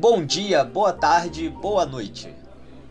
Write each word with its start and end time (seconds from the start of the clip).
Bom 0.00 0.24
dia, 0.24 0.62
boa 0.62 0.92
tarde, 0.92 1.48
boa 1.48 1.84
noite. 1.84 2.32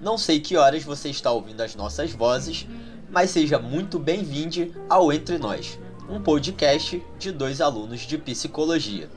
Não 0.02 0.18
sei 0.18 0.42
que 0.42 0.58
horas 0.58 0.84
você 0.84 1.08
está 1.08 1.32
ouvindo 1.32 1.62
as 1.62 1.74
nossas 1.74 2.12
vozes, 2.12 2.68
mas 3.10 3.30
seja 3.30 3.58
muito 3.58 3.98
bem-vindo 3.98 4.76
ao 4.90 5.14
Entre 5.14 5.38
Nós, 5.38 5.80
um 6.10 6.22
podcast 6.22 7.02
de 7.18 7.32
dois 7.32 7.62
alunos 7.62 8.02
de 8.02 8.18
psicologia. 8.18 9.10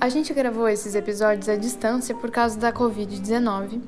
A 0.00 0.08
gente 0.08 0.34
gravou 0.34 0.68
esses 0.68 0.96
episódios 0.96 1.48
à 1.48 1.54
distância 1.54 2.16
por 2.16 2.32
causa 2.32 2.58
da 2.58 2.72
Covid-19. 2.72 3.80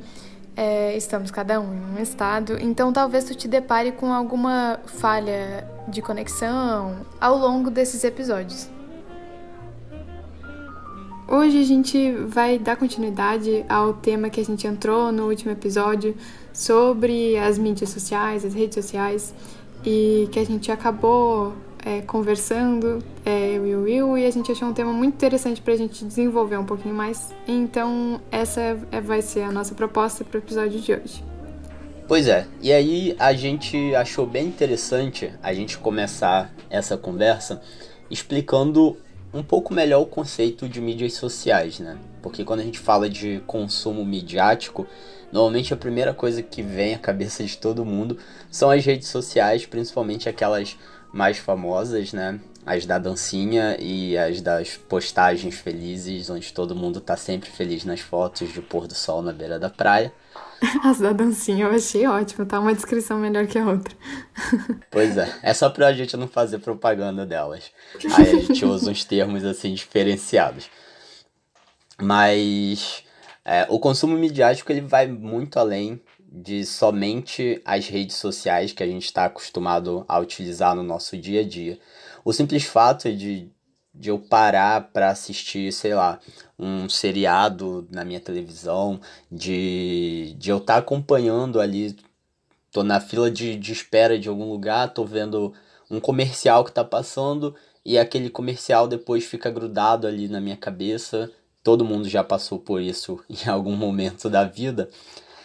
É, 0.55 0.97
estamos 0.97 1.33
cada 1.33 1.61
um 1.61 1.75
em 1.75 1.99
um 1.99 2.01
estado, 2.01 2.57
então 2.61 2.93
talvez 2.93 3.25
tu 3.25 3.35
te 3.35 3.49
depare 3.49 3.91
com 3.91 4.13
alguma 4.13 4.79
falha 4.87 5.69
de 5.89 6.01
conexão 6.01 7.05
ao 7.21 7.37
longo 7.37 7.73
desses 7.73 8.05
episódios. 8.05 8.76
Hoje 11.37 11.61
a 11.61 11.65
gente 11.65 12.13
vai 12.13 12.59
dar 12.59 12.77
continuidade 12.77 13.63
ao 13.69 13.93
tema 13.93 14.31
que 14.31 14.41
a 14.41 14.43
gente 14.43 14.67
entrou 14.67 15.13
no 15.13 15.29
último 15.29 15.53
episódio 15.53 16.17
sobre 16.51 17.37
as 17.37 17.59
mídias 17.59 17.91
sociais, 17.91 18.43
as 18.43 18.55
redes 18.55 18.75
sociais, 18.75 19.35
e 19.85 20.31
que 20.33 20.39
a 20.39 20.47
gente 20.47 20.73
acabou 20.73 21.53
é, 21.85 22.01
conversando, 22.01 23.05
é, 23.23 23.51
eu 23.51 23.67
e 23.67 23.75
o 23.77 23.83
Will, 23.83 24.17
e 24.17 24.25
a 24.25 24.31
gente 24.31 24.51
achou 24.51 24.67
um 24.67 24.73
tema 24.73 24.95
muito 24.95 25.13
interessante 25.13 25.61
para 25.61 25.75
a 25.75 25.77
gente 25.77 26.07
desenvolver 26.07 26.57
um 26.57 26.65
pouquinho 26.65 26.95
mais. 26.95 27.35
Então, 27.47 28.19
essa 28.33 28.79
é, 28.91 28.99
vai 29.03 29.21
ser 29.21 29.43
a 29.43 29.53
nossa 29.53 29.75
proposta 29.75 30.25
para 30.25 30.39
o 30.39 30.41
episódio 30.41 30.81
de 30.81 30.91
hoje. 30.91 31.23
Pois 32.09 32.29
é, 32.29 32.47
e 32.63 32.73
aí 32.73 33.15
a 33.19 33.35
gente 33.35 33.95
achou 33.95 34.27
bem 34.27 34.47
interessante 34.47 35.31
a 35.43 35.53
gente 35.53 35.77
começar 35.77 36.51
essa 36.71 36.97
conversa 36.97 37.61
explicando 38.11 38.97
um 39.37 39.43
pouco 39.43 39.75
melhor 39.75 40.01
o 40.01 40.07
conceito 40.07 40.67
de 40.69 40.81
mídias 40.81 41.13
sociais, 41.13 41.79
né? 41.79 41.99
Porque 42.23 42.45
quando 42.45 42.61
a 42.61 42.65
gente 42.65 42.79
fala 42.79 43.09
de 43.09 43.43
consumo 43.47 44.05
midiático, 44.05 44.87
normalmente 45.31 45.75
a 45.75 45.77
primeira 45.77 46.15
coisa 46.15 46.43
que 46.43 46.63
vem 46.63 46.95
à 46.95 46.99
cabeça 46.99 47.45
de 47.45 47.57
todo 47.59 47.85
mundo 47.85 48.17
são 48.51 48.71
as 48.71 48.85
redes 48.85 49.09
sociais, 49.09 49.67
principalmente 49.67 50.29
aquelas 50.29 50.77
mais 51.13 51.37
famosas, 51.37 52.15
né? 52.15 52.41
As 52.65 52.87
da 52.87 52.99
dancinha 52.99 53.77
e 53.79 54.17
as 54.17 54.41
das 54.41 54.77
postagens 54.77 55.55
felizes, 55.55 56.31
onde 56.31 56.53
todo 56.53 56.75
mundo 56.75 57.01
tá 57.01 57.17
sempre 57.17 57.51
feliz 57.51 57.85
nas 57.85 58.01
fotos 58.01 58.53
de 58.53 58.61
pôr 58.63 58.87
do 58.87 58.95
sol 58.95 59.21
na 59.21 59.33
beira 59.33 59.59
da 59.59 59.69
praia. 59.69 60.13
As 60.83 60.99
da 60.99 61.13
dancinha 61.13 61.67
eu 61.67 61.71
achei 61.71 62.07
ótimo, 62.07 62.47
tá 62.47 62.59
uma 62.61 62.75
descrição 62.75 63.19
melhor 63.19 63.47
que 63.47 63.59
a 63.59 63.67
outra. 63.67 63.95
Pois 64.91 65.17
é, 65.17 65.31
é 65.43 65.53
só 65.53 65.69
pra 65.69 65.93
gente 65.93 66.17
não 66.17 66.27
fazer 66.27 66.59
propaganda 66.59 67.27
delas. 67.27 67.71
Aí 68.17 68.31
a 68.31 68.41
gente 68.41 68.65
usa 68.65 68.91
uns 68.91 69.05
termos 69.05 69.45
assim 69.45 69.75
diferenciados. 69.75 70.71
Mas 72.01 73.03
é, 73.45 73.67
o 73.69 73.79
consumo 73.79 74.17
midiático 74.17 74.71
ele 74.73 74.81
vai 74.81 75.07
muito 75.07 75.59
além 75.59 76.01
de 76.21 76.67
somente 76.67 77.61
as 77.65 77.89
redes 77.89 78.17
sociais 78.17 78.73
que 78.73 78.83
a 78.83 78.87
gente 78.87 79.05
está 79.05 79.25
acostumado 79.25 80.05
a 80.09 80.19
utilizar 80.19 80.75
no 80.75 80.83
nosso 80.83 81.17
dia 81.17 81.41
a 81.41 81.45
dia. 81.45 81.79
O 82.25 82.33
simples 82.33 82.65
fato 82.65 83.11
de 83.13 83.51
de 83.99 84.11
eu 84.11 84.19
parar 84.19 84.91
para 84.93 85.11
assistir, 85.11 85.73
sei 85.73 85.95
lá, 85.95 86.21
um 86.59 86.89
seriado 86.89 87.87
na 87.91 88.05
minha 88.05 88.21
televisão, 88.21 89.01
de, 89.31 90.35
de 90.39 90.51
eu 90.51 90.59
estar 90.59 90.75
tá 90.75 90.79
acompanhando 90.79 91.61
ali, 91.61 91.97
tô 92.71 92.83
na 92.83 93.01
fila 93.01 93.31
de, 93.31 93.57
de 93.57 93.73
espera 93.73 94.19
de 94.19 94.29
algum 94.29 94.51
lugar, 94.51 94.93
tô 94.93 95.05
vendo 95.05 95.53
um 95.91 96.01
comercial 96.01 96.65
que 96.65 96.73
tá 96.73 96.85
passando 96.85 97.55
e 97.85 97.99
aquele 97.99 98.29
comercial 98.29 98.89
depois 98.89 99.25
fica 99.25 99.49
grudado 99.51 100.07
ali 100.07 100.29
na 100.29 100.41
minha 100.41 100.57
cabeça. 100.57 101.31
Todo 101.63 101.85
mundo 101.85 102.09
já 102.09 102.23
passou 102.23 102.59
por 102.59 102.83
isso 102.83 103.21
em 103.31 103.49
algum 103.49 103.77
momento 103.77 104.29
da 104.29 104.45
vida. 104.45 104.91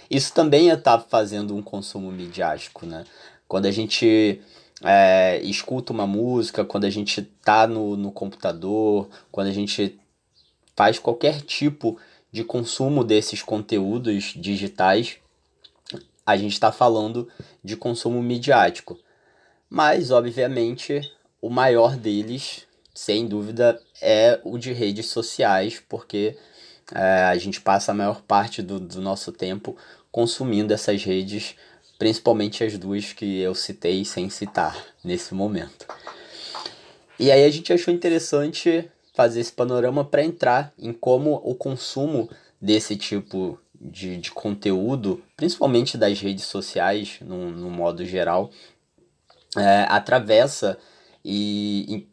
Isso 0.10 0.34
também 0.34 0.70
é 0.70 0.74
estar 0.74 0.98
tá 0.98 1.06
fazendo 1.08 1.56
um 1.56 1.62
consumo 1.62 2.12
midiático, 2.12 2.86
né? 2.86 3.06
Quando 3.48 3.68
a 3.68 3.72
gente 3.72 4.42
é, 4.84 5.40
escuta 5.44 5.94
uma 5.94 6.08
música, 6.08 6.66
quando 6.66 6.86
a 6.86 6.90
gente 6.90 7.22
tá 7.22 7.68
no, 7.68 7.96
no 7.96 8.12
computador, 8.12 9.10
quando 9.32 9.48
a 9.48 9.54
gente 9.54 10.00
faz 10.76 10.98
qualquer 10.98 11.42
tipo 11.42 11.98
de 12.32 12.44
consumo 12.44 13.04
desses 13.04 13.44
conteúdos 13.44 14.34
digitais, 14.36 15.18
a 16.26 16.38
gente 16.38 16.54
está 16.54 16.72
falando 16.72 17.28
de 17.64 17.76
consumo 17.76 18.22
midiático. 18.22 18.98
Mas, 19.70 20.12
obviamente, 20.12 21.02
o 21.42 21.50
maior 21.50 21.96
deles, 21.96 22.68
sem 22.94 23.28
dúvida, 23.28 23.82
é 24.02 24.40
o 24.44 24.58
de 24.58 24.74
redes 24.74 25.08
sociais, 25.08 25.82
porque 25.88 26.38
é, 26.94 27.24
a 27.24 27.38
gente 27.38 27.62
passa 27.62 27.92
a 27.92 27.96
maior 27.96 28.22
parte 28.22 28.62
do, 28.62 28.80
do 28.80 29.02
nosso 29.02 29.32
tempo 29.32 29.76
consumindo 30.12 30.74
essas 30.74 31.04
redes 31.04 31.56
principalmente 32.02 32.64
as 32.64 32.76
duas 32.80 33.14
que 33.14 33.42
eu 33.42 33.54
citei 33.54 34.04
sem 34.04 34.28
citar 34.28 34.76
nesse 35.04 35.36
momento. 35.36 35.86
E 37.20 37.30
aí 37.30 37.46
a 37.46 37.50
gente 37.52 37.72
achou 37.72 37.94
interessante 37.94 38.90
fazer 39.14 39.40
esse 39.40 39.52
panorama 39.52 40.04
para 40.04 40.24
entrar 40.24 40.74
em 40.80 40.92
como 40.92 41.40
o 41.44 41.54
consumo 41.54 42.28
desse 42.60 42.96
tipo 42.96 43.60
de, 43.80 44.18
de 44.18 44.32
conteúdo, 44.32 45.24
principalmente 45.38 45.96
das 45.96 46.20
redes 46.20 46.46
sociais, 46.46 47.20
no, 47.22 47.52
no 47.52 47.70
modo 47.70 48.04
geral, 48.04 48.50
é, 49.56 49.86
atravessa 49.88 50.80
e, 51.24 52.08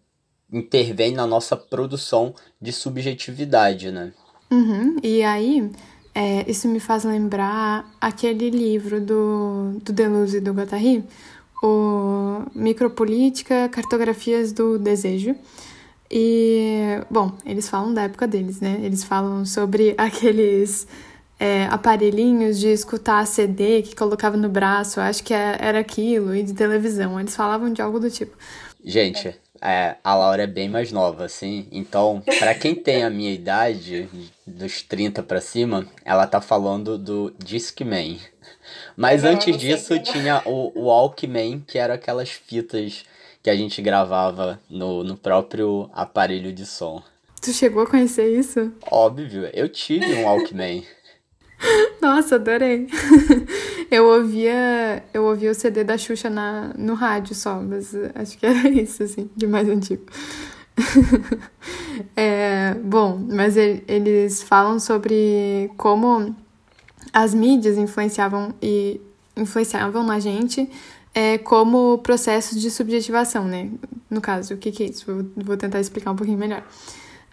intervém 0.52 1.12
na 1.12 1.26
nossa 1.26 1.56
produção 1.56 2.34
de 2.60 2.74
subjetividade, 2.74 3.90
né? 3.90 4.12
Uhum. 4.50 4.96
E 5.02 5.22
aí, 5.22 5.70
é, 6.14 6.50
isso 6.50 6.68
me 6.68 6.80
faz 6.80 7.04
lembrar 7.04 7.88
aquele 8.00 8.50
livro 8.50 9.00
do, 9.00 9.78
do 9.82 9.92
Deleuze 9.92 10.38
e 10.38 10.40
do 10.40 10.52
Guattari, 10.52 11.04
o 11.62 12.42
Micropolítica, 12.54 13.68
Cartografias 13.68 14.52
do 14.52 14.78
Desejo. 14.78 15.34
E, 16.10 17.00
bom, 17.10 17.32
eles 17.44 17.68
falam 17.68 17.92
da 17.92 18.02
época 18.02 18.26
deles, 18.26 18.60
né? 18.60 18.80
Eles 18.82 19.04
falam 19.04 19.44
sobre 19.44 19.94
aqueles 19.98 20.86
é, 21.38 21.66
aparelhinhos 21.66 22.58
de 22.58 22.68
escutar 22.68 23.26
CD 23.26 23.82
que 23.82 23.94
colocava 23.94 24.36
no 24.36 24.48
braço, 24.48 25.00
acho 25.00 25.22
que 25.22 25.34
é, 25.34 25.56
era 25.60 25.78
aquilo, 25.78 26.34
e 26.34 26.42
de 26.42 26.54
televisão. 26.54 27.20
Eles 27.20 27.36
falavam 27.36 27.72
de 27.72 27.82
algo 27.82 28.00
do 28.00 28.10
tipo. 28.10 28.36
Gente, 28.82 29.34
é, 29.60 29.96
a 30.02 30.14
Laura 30.14 30.42
é 30.42 30.46
bem 30.46 30.68
mais 30.68 30.92
nova, 30.92 31.24
assim. 31.24 31.66
Então, 31.70 32.22
para 32.38 32.54
quem 32.54 32.74
tem 32.74 33.04
a 33.04 33.10
minha 33.10 33.32
idade, 33.32 34.08
dos 34.46 34.82
30 34.82 35.22
para 35.22 35.40
cima, 35.40 35.86
ela 36.04 36.26
tá 36.26 36.40
falando 36.40 36.98
do 36.98 37.34
Discman. 37.38 38.18
Mas 38.96 39.22
Não, 39.22 39.30
antes 39.30 39.56
disso 39.56 39.94
que... 39.94 40.12
tinha 40.12 40.42
o, 40.44 40.72
o 40.74 40.84
Walkman, 40.86 41.60
que 41.66 41.78
era 41.78 41.94
aquelas 41.94 42.30
fitas 42.30 43.04
que 43.42 43.50
a 43.50 43.56
gente 43.56 43.80
gravava 43.80 44.60
no, 44.68 45.04
no 45.04 45.16
próprio 45.16 45.88
aparelho 45.92 46.52
de 46.52 46.66
som. 46.66 47.02
Tu 47.40 47.52
chegou 47.52 47.82
a 47.82 47.86
conhecer 47.86 48.36
isso? 48.36 48.72
Óbvio, 48.90 49.48
eu 49.54 49.68
tive 49.68 50.12
um 50.14 50.24
Walkman. 50.24 50.84
Nossa, 52.00 52.36
adorei. 52.36 52.86
Eu 53.90 54.04
ouvia, 54.06 55.02
eu 55.14 55.24
ouvia 55.24 55.50
o 55.50 55.54
CD 55.54 55.82
da 55.82 55.96
Xuxa 55.96 56.28
na, 56.28 56.74
no 56.76 56.92
rádio 56.92 57.34
só, 57.34 57.58
mas 57.58 57.94
acho 58.14 58.36
que 58.36 58.44
era 58.44 58.68
isso, 58.68 59.02
assim, 59.02 59.30
de 59.34 59.46
mais 59.46 59.66
antigo. 59.66 60.02
é, 62.14 62.74
bom, 62.84 63.18
mas 63.30 63.56
eles 63.56 64.42
falam 64.42 64.78
sobre 64.78 65.70
como 65.78 66.36
as 67.14 67.32
mídias 67.32 67.78
influenciavam 67.78 68.54
e 68.60 69.00
influenciavam 69.34 70.02
na 70.04 70.20
gente 70.20 70.68
é, 71.14 71.38
como 71.38 71.96
processos 71.98 72.60
de 72.60 72.70
subjetivação, 72.70 73.46
né? 73.46 73.70
No 74.10 74.20
caso, 74.20 74.52
o 74.52 74.58
que, 74.58 74.70
que 74.70 74.82
é 74.82 74.86
isso? 74.86 75.06
Vou, 75.06 75.24
vou 75.34 75.56
tentar 75.56 75.80
explicar 75.80 76.10
um 76.10 76.16
pouquinho 76.16 76.38
melhor 76.38 76.62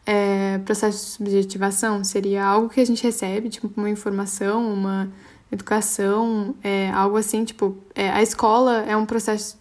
é, 0.06 0.60
processo 0.60 0.98
de 0.98 1.12
subjetivação 1.12 2.04
seria 2.04 2.46
algo 2.46 2.70
que 2.70 2.80
a 2.80 2.86
gente 2.86 3.04
recebe, 3.04 3.50
tipo 3.50 3.70
uma 3.76 3.90
informação, 3.90 4.72
uma 4.72 5.12
educação, 5.52 6.56
é, 6.64 6.90
algo 6.92 7.18
assim, 7.18 7.44
tipo, 7.44 7.78
é, 7.96 8.10
a 8.10 8.22
escola 8.22 8.84
é 8.88 8.96
um 8.96 9.06
processo, 9.06 9.58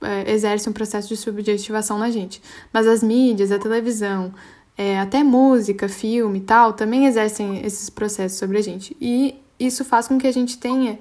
é, 0.00 0.30
exerce 0.32 0.68
um 0.68 0.72
processo 0.72 1.08
de 1.08 1.16
subjetivação 1.16 1.98
na 1.98 2.10
gente, 2.10 2.40
mas 2.72 2.86
as 2.86 3.02
mídias, 3.02 3.50
a 3.50 3.58
televisão, 3.58 4.32
é, 4.76 4.98
até 5.00 5.24
música, 5.24 5.88
filme 5.88 6.38
e 6.38 6.42
tal, 6.42 6.72
também 6.72 7.06
exercem 7.06 7.64
esses 7.64 7.90
processos 7.90 8.38
sobre 8.38 8.58
a 8.58 8.62
gente, 8.62 8.96
e 9.00 9.34
isso 9.58 9.84
faz 9.84 10.06
com 10.06 10.18
que 10.18 10.26
a 10.26 10.32
gente 10.32 10.56
tenha 10.58 11.00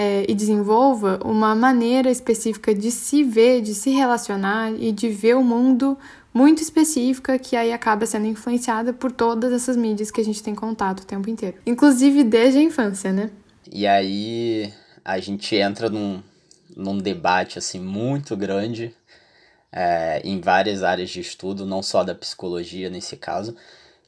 é, 0.00 0.24
e 0.26 0.34
desenvolva 0.34 1.20
uma 1.22 1.54
maneira 1.54 2.10
específica 2.10 2.74
de 2.74 2.90
se 2.90 3.22
ver, 3.22 3.60
de 3.60 3.74
se 3.74 3.90
relacionar 3.90 4.72
e 4.72 4.92
de 4.92 5.10
ver 5.10 5.36
o 5.36 5.44
mundo 5.44 5.98
muito 6.32 6.62
específica 6.62 7.38
que 7.38 7.56
aí 7.56 7.72
acaba 7.72 8.06
sendo 8.06 8.26
influenciada 8.26 8.92
por 8.92 9.10
todas 9.10 9.52
essas 9.52 9.76
mídias 9.76 10.10
que 10.10 10.20
a 10.20 10.24
gente 10.24 10.42
tem 10.42 10.54
contato 10.54 11.00
o 11.00 11.06
tempo 11.06 11.28
inteiro. 11.28 11.58
Inclusive 11.66 12.24
desde 12.24 12.58
a 12.58 12.62
infância, 12.62 13.12
né? 13.12 13.30
E 13.70 13.86
aí 13.86 14.72
a 15.04 15.18
gente 15.18 15.54
entra 15.56 15.88
num, 15.88 16.22
num 16.76 16.98
debate 16.98 17.58
assim 17.58 17.80
muito 17.80 18.36
grande 18.36 18.94
é, 19.72 20.20
em 20.24 20.40
várias 20.40 20.82
áreas 20.82 21.10
de 21.10 21.20
estudo, 21.20 21.64
não 21.66 21.82
só 21.82 22.02
da 22.02 22.14
psicologia 22.14 22.90
nesse 22.90 23.16
caso, 23.16 23.56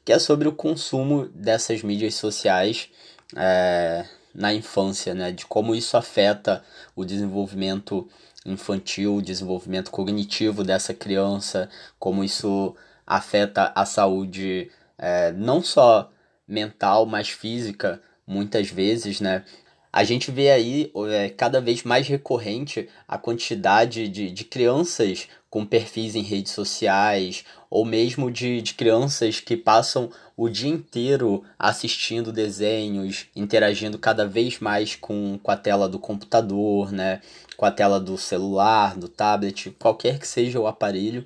que 0.03 0.11
é 0.11 0.19
sobre 0.19 0.47
o 0.47 0.53
consumo 0.53 1.27
dessas 1.27 1.81
mídias 1.81 2.15
sociais 2.15 2.89
é, 3.35 4.05
na 4.33 4.53
infância, 4.53 5.13
né? 5.13 5.31
De 5.31 5.45
como 5.45 5.75
isso 5.75 5.95
afeta 5.95 6.63
o 6.95 7.05
desenvolvimento 7.05 8.07
infantil, 8.45 9.15
o 9.15 9.21
desenvolvimento 9.21 9.91
cognitivo 9.91 10.63
dessa 10.63 10.93
criança, 10.93 11.69
como 11.99 12.23
isso 12.23 12.75
afeta 13.05 13.71
a 13.75 13.85
saúde 13.85 14.69
é, 14.97 15.31
não 15.31 15.61
só 15.61 16.11
mental, 16.47 17.05
mas 17.05 17.29
física, 17.29 18.01
muitas 18.25 18.69
vezes, 18.69 19.19
né? 19.19 19.43
A 19.91 20.03
gente 20.03 20.31
vê 20.31 20.49
aí 20.49 20.91
é, 21.09 21.29
cada 21.29 21.61
vez 21.61 21.83
mais 21.83 22.07
recorrente 22.07 22.89
a 23.07 23.17
quantidade 23.17 24.07
de, 24.07 24.31
de 24.31 24.43
crianças 24.43 25.27
com 25.53 25.63
perfis 25.63 26.15
em 26.15 26.23
redes 26.23 26.51
sociais, 26.51 27.45
ou 27.69 27.85
mesmo 27.85 28.31
de, 28.31 28.59
de 28.59 28.73
crianças 28.73 29.39
que 29.39 29.55
passam 29.55 30.09
o 30.35 30.49
dia 30.49 30.71
inteiro 30.71 31.43
assistindo 31.59 32.31
desenhos, 32.31 33.27
interagindo 33.35 33.99
cada 33.99 34.25
vez 34.25 34.57
mais 34.57 34.95
com, 34.95 35.37
com 35.43 35.51
a 35.51 35.55
tela 35.55 35.87
do 35.87 35.99
computador, 35.99 36.91
né? 36.91 37.21
com 37.55 37.67
a 37.67 37.71
tela 37.71 37.99
do 37.99 38.17
celular, 38.17 38.97
do 38.97 39.07
tablet, 39.07 39.69
qualquer 39.77 40.17
que 40.17 40.27
seja 40.27 40.59
o 40.59 40.65
aparelho. 40.65 41.23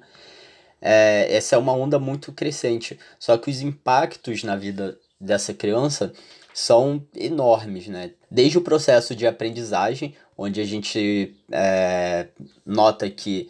É, 0.81 1.33
essa 1.33 1.55
é 1.55 1.57
uma 1.57 1.71
onda 1.71 1.97
muito 1.97 2.33
crescente. 2.33 2.99
Só 3.17 3.37
que 3.37 3.49
os 3.49 3.61
impactos 3.61 4.43
na 4.43 4.57
vida 4.57 4.99
dessa 5.17 5.53
criança 5.53 6.11
são 6.53 7.01
enormes, 7.15 7.87
né? 7.87 8.11
Desde 8.29 8.57
o 8.57 8.61
processo 8.61 9.15
de 9.15 9.25
aprendizagem, 9.25 10.15
onde 10.37 10.59
a 10.59 10.65
gente 10.65 11.33
é, 11.49 12.27
nota 12.65 13.09
que 13.09 13.49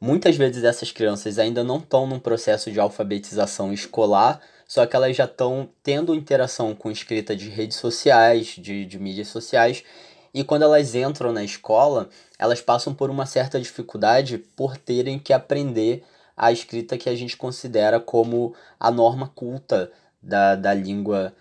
muitas 0.00 0.36
vezes 0.36 0.64
essas 0.64 0.90
crianças 0.90 1.38
ainda 1.38 1.62
não 1.62 1.78
estão 1.78 2.06
num 2.06 2.18
processo 2.18 2.70
de 2.70 2.80
alfabetização 2.80 3.72
escolar, 3.72 4.40
só 4.66 4.86
que 4.86 4.96
elas 4.96 5.16
já 5.16 5.24
estão 5.24 5.68
tendo 5.82 6.14
interação 6.14 6.74
com 6.74 6.90
escrita 6.90 7.36
de 7.36 7.48
redes 7.48 7.76
sociais, 7.76 8.54
de, 8.56 8.86
de 8.86 8.98
mídias 8.98 9.28
sociais, 9.28 9.84
e 10.32 10.44
quando 10.44 10.62
elas 10.62 10.94
entram 10.94 11.32
na 11.32 11.42
escola, 11.42 12.08
elas 12.38 12.60
passam 12.60 12.94
por 12.94 13.10
uma 13.10 13.26
certa 13.26 13.60
dificuldade 13.60 14.38
por 14.38 14.76
terem 14.76 15.18
que 15.18 15.32
aprender 15.32 16.04
a 16.36 16.52
escrita 16.52 16.96
que 16.96 17.08
a 17.08 17.14
gente 17.14 17.36
considera 17.36 18.00
como 18.00 18.54
a 18.78 18.90
norma 18.90 19.28
culta 19.34 19.90
da, 20.22 20.54
da 20.54 20.72
língua 20.72 21.34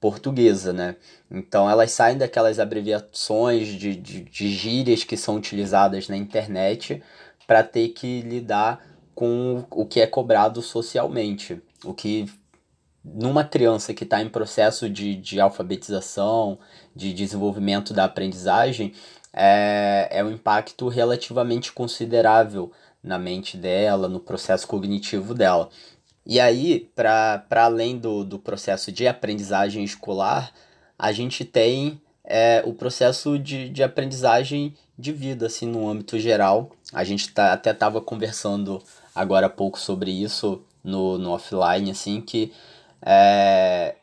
portuguesa, 0.00 0.72
né? 0.72 0.96
Então 1.30 1.70
elas 1.70 1.92
saem 1.92 2.18
daquelas 2.18 2.58
abreviações 2.58 3.68
de, 3.68 3.94
de, 3.94 4.24
de 4.24 4.48
gírias 4.50 5.04
que 5.04 5.16
são 5.16 5.36
utilizadas 5.36 6.08
na 6.08 6.16
internet 6.16 7.00
para 7.52 7.62
ter 7.62 7.90
que 7.90 8.22
lidar 8.22 8.82
com 9.14 9.62
o 9.70 9.84
que 9.84 10.00
é 10.00 10.06
cobrado 10.06 10.62
socialmente. 10.62 11.60
O 11.84 11.92
que 11.92 12.24
numa 13.04 13.44
criança 13.44 13.92
que 13.92 14.04
está 14.04 14.22
em 14.22 14.28
processo 14.30 14.88
de, 14.88 15.14
de 15.14 15.38
alfabetização, 15.38 16.58
de 16.96 17.12
desenvolvimento 17.12 17.92
da 17.92 18.04
aprendizagem, 18.04 18.94
é, 19.34 20.08
é 20.10 20.24
um 20.24 20.30
impacto 20.30 20.88
relativamente 20.88 21.72
considerável 21.72 22.72
na 23.02 23.18
mente 23.18 23.58
dela, 23.58 24.08
no 24.08 24.18
processo 24.18 24.66
cognitivo 24.66 25.34
dela. 25.34 25.68
E 26.24 26.40
aí, 26.40 26.90
para 26.94 27.44
além 27.50 27.98
do, 27.98 28.24
do 28.24 28.38
processo 28.38 28.90
de 28.90 29.06
aprendizagem 29.06 29.84
escolar, 29.84 30.54
a 30.98 31.12
gente 31.12 31.44
tem 31.44 32.00
é, 32.34 32.62
o 32.64 32.72
processo 32.72 33.38
de, 33.38 33.68
de 33.68 33.82
aprendizagem 33.82 34.74
de 34.98 35.12
vida, 35.12 35.46
assim, 35.46 35.66
no 35.66 35.86
âmbito 35.86 36.18
geral. 36.18 36.70
A 36.90 37.04
gente 37.04 37.30
tá, 37.30 37.52
até 37.52 37.72
estava 37.72 38.00
conversando 38.00 38.82
agora 39.14 39.48
há 39.48 39.50
pouco 39.50 39.78
sobre 39.78 40.10
isso 40.10 40.62
no, 40.82 41.18
no 41.18 41.32
offline, 41.32 41.90
assim, 41.90 42.22
que 42.22 42.50
é, 43.02 43.96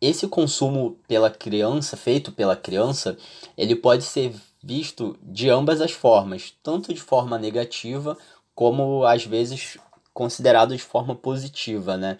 esse 0.00 0.28
consumo 0.28 0.96
pela 1.08 1.28
criança, 1.28 1.96
feito 1.96 2.30
pela 2.30 2.54
criança, 2.54 3.18
ele 3.58 3.74
pode 3.74 4.04
ser 4.04 4.32
visto 4.62 5.18
de 5.20 5.50
ambas 5.50 5.80
as 5.80 5.90
formas, 5.90 6.54
tanto 6.62 6.94
de 6.94 7.00
forma 7.00 7.36
negativa 7.36 8.16
como 8.54 9.04
às 9.04 9.24
vezes 9.24 9.76
considerado 10.14 10.76
de 10.76 10.82
forma 10.82 11.16
positiva, 11.16 11.96
né? 11.96 12.16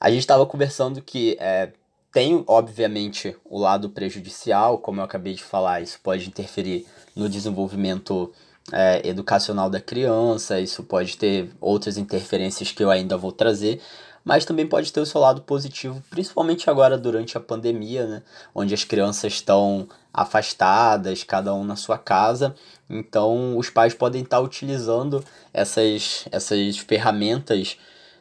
A 0.00 0.10
gente 0.10 0.20
estava 0.20 0.46
conversando 0.46 1.02
que 1.02 1.36
é, 1.38 1.72
tem, 2.18 2.42
obviamente, 2.48 3.36
o 3.44 3.56
lado 3.60 3.90
prejudicial, 3.90 4.78
como 4.78 5.00
eu 5.00 5.04
acabei 5.04 5.34
de 5.34 5.44
falar, 5.44 5.82
isso 5.82 6.00
pode 6.02 6.26
interferir 6.26 6.84
no 7.14 7.28
desenvolvimento 7.28 8.32
é, 8.72 9.08
educacional 9.08 9.70
da 9.70 9.80
criança, 9.80 10.58
isso 10.58 10.82
pode 10.82 11.16
ter 11.16 11.48
outras 11.60 11.96
interferências 11.96 12.72
que 12.72 12.82
eu 12.82 12.90
ainda 12.90 13.16
vou 13.16 13.30
trazer, 13.30 13.80
mas 14.24 14.44
também 14.44 14.66
pode 14.66 14.92
ter 14.92 14.98
o 14.98 15.06
seu 15.06 15.20
lado 15.20 15.42
positivo, 15.42 16.02
principalmente 16.10 16.68
agora 16.68 16.98
durante 16.98 17.38
a 17.38 17.40
pandemia, 17.40 18.04
né, 18.04 18.22
onde 18.52 18.74
as 18.74 18.82
crianças 18.82 19.34
estão 19.34 19.88
afastadas, 20.12 21.22
cada 21.22 21.54
um 21.54 21.62
na 21.62 21.76
sua 21.76 21.98
casa, 21.98 22.52
então 22.90 23.56
os 23.56 23.70
pais 23.70 23.94
podem 23.94 24.22
estar 24.24 24.40
utilizando 24.40 25.24
essas, 25.54 26.24
essas 26.32 26.78
ferramentas 26.78 27.78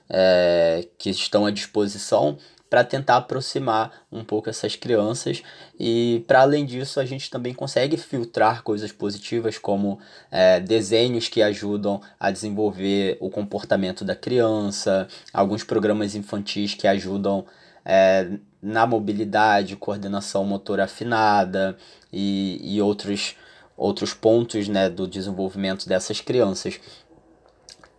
é, 0.07 0.87
que 0.99 1.09
estão 1.09 1.47
à 1.47 1.49
disposição 1.51 2.37
para 2.69 2.83
tentar 2.83 3.17
aproximar 3.17 3.91
um 4.11 4.23
pouco 4.23 4.49
essas 4.49 4.75
crianças 4.75 5.41
e 5.79 6.23
para 6.27 6.41
além 6.41 6.65
disso 6.65 6.99
a 6.99 7.05
gente 7.05 7.29
também 7.29 7.53
consegue 7.53 7.97
filtrar 7.97 8.63
coisas 8.63 8.91
positivas 8.91 9.57
como 9.57 9.99
é, 10.29 10.59
desenhos 10.59 11.27
que 11.27 11.41
ajudam 11.41 12.01
a 12.19 12.29
desenvolver 12.31 13.17
o 13.19 13.29
comportamento 13.29 14.03
da 14.03 14.15
criança, 14.15 15.07
alguns 15.33 15.63
programas 15.63 16.15
infantis 16.15 16.73
que 16.73 16.87
ajudam 16.87 17.45
é, 17.85 18.27
na 18.61 18.85
mobilidade, 18.85 19.77
coordenação 19.77 20.43
motora 20.43 20.83
afinada 20.83 21.77
e, 22.11 22.59
e 22.61 22.81
outros, 22.81 23.35
outros 23.77 24.13
pontos 24.13 24.67
né, 24.67 24.89
do 24.89 25.07
desenvolvimento 25.07 25.87
dessas 25.87 26.19
crianças. 26.19 26.79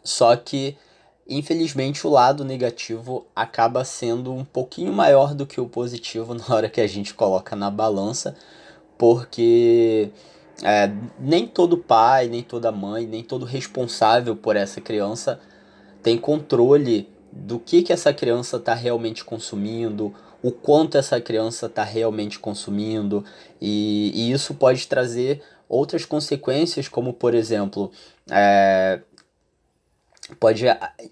Só 0.05 0.37
que 0.37 0.77
Infelizmente, 1.29 2.07
o 2.07 2.11
lado 2.11 2.45
negativo 2.45 3.27
acaba 3.37 3.85
sendo 3.85 4.33
um 4.33 4.45
pouquinho 4.45 4.93
maior 4.93 5.35
do 5.35 5.47
que 5.47 5.61
o 5.61 5.67
positivo 5.67 6.33
na 6.35 6.45
hora 6.49 6.71
que 6.71 6.81
a 6.81 6.87
gente 6.87 7.13
coloca 7.13 7.55
na 7.55 7.71
balança, 7.71 8.35
porque 8.97 10.11
é, 10.63 10.91
nem 11.19 11.47
todo 11.47 11.77
pai, 11.77 12.29
nem 12.29 12.43
toda 12.43 12.73
mãe, 12.73 13.07
nem 13.07 13.23
todo 13.23 13.45
responsável 13.45 14.35
por 14.35 14.57
essa 14.57 14.81
criança 14.81 15.41
tem 16.03 16.17
controle 16.17 17.09
do 17.31 17.59
que, 17.59 17.83
que 17.83 17.93
essa 17.93 18.13
criança 18.13 18.57
está 18.57 18.75
realmente 18.75 19.25
consumindo, 19.25 20.15
o 20.43 20.51
quanto 20.51 20.97
essa 20.97 21.21
criança 21.21 21.67
está 21.67 21.83
realmente 21.83 22.39
consumindo, 22.39 23.25
e, 23.61 24.13
e, 24.15 24.33
isso 24.33 24.55
pode 24.55 24.87
trazer 24.87 25.43
outras 25.69 26.05
consequências, 26.05 26.89
como 26.89 27.13
por 27.13 27.35
exemplo, 27.35 27.91
é, 28.31 29.01
pode 30.37 30.65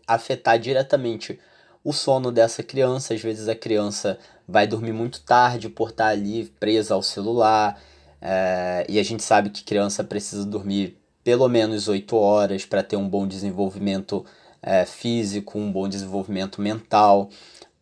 afetar 0.06 0.58
diretamente 0.58 1.38
o 1.82 1.92
sono 1.92 2.32
dessa 2.32 2.62
criança. 2.62 3.14
Às 3.14 3.20
vezes 3.20 3.49
a 3.49 3.54
criança 3.54 4.18
vai 4.46 4.66
dormir 4.66 4.92
muito 4.92 5.20
tarde 5.23 5.68
por 5.68 5.90
estar 5.90 6.08
ali 6.08 6.46
presa 6.61 6.94
ao 6.94 7.02
celular. 7.02 7.80
É, 8.20 8.87
e 8.88 8.99
a 8.99 9.02
gente 9.02 9.23
sabe 9.23 9.50
que 9.50 9.62
criança 9.62 10.02
precisa 10.02 10.44
dormir 10.44 10.99
pelo 11.23 11.49
menos 11.49 11.88
8 11.88 12.16
horas 12.16 12.64
para 12.64 12.82
ter 12.82 12.96
um 12.96 13.08
bom 13.08 13.26
desenvolvimento 13.26 14.25
é, 14.62 14.85
físico, 14.85 15.58
um 15.58 15.70
bom 15.70 15.88
desenvolvimento 15.88 16.61
mental. 16.61 17.30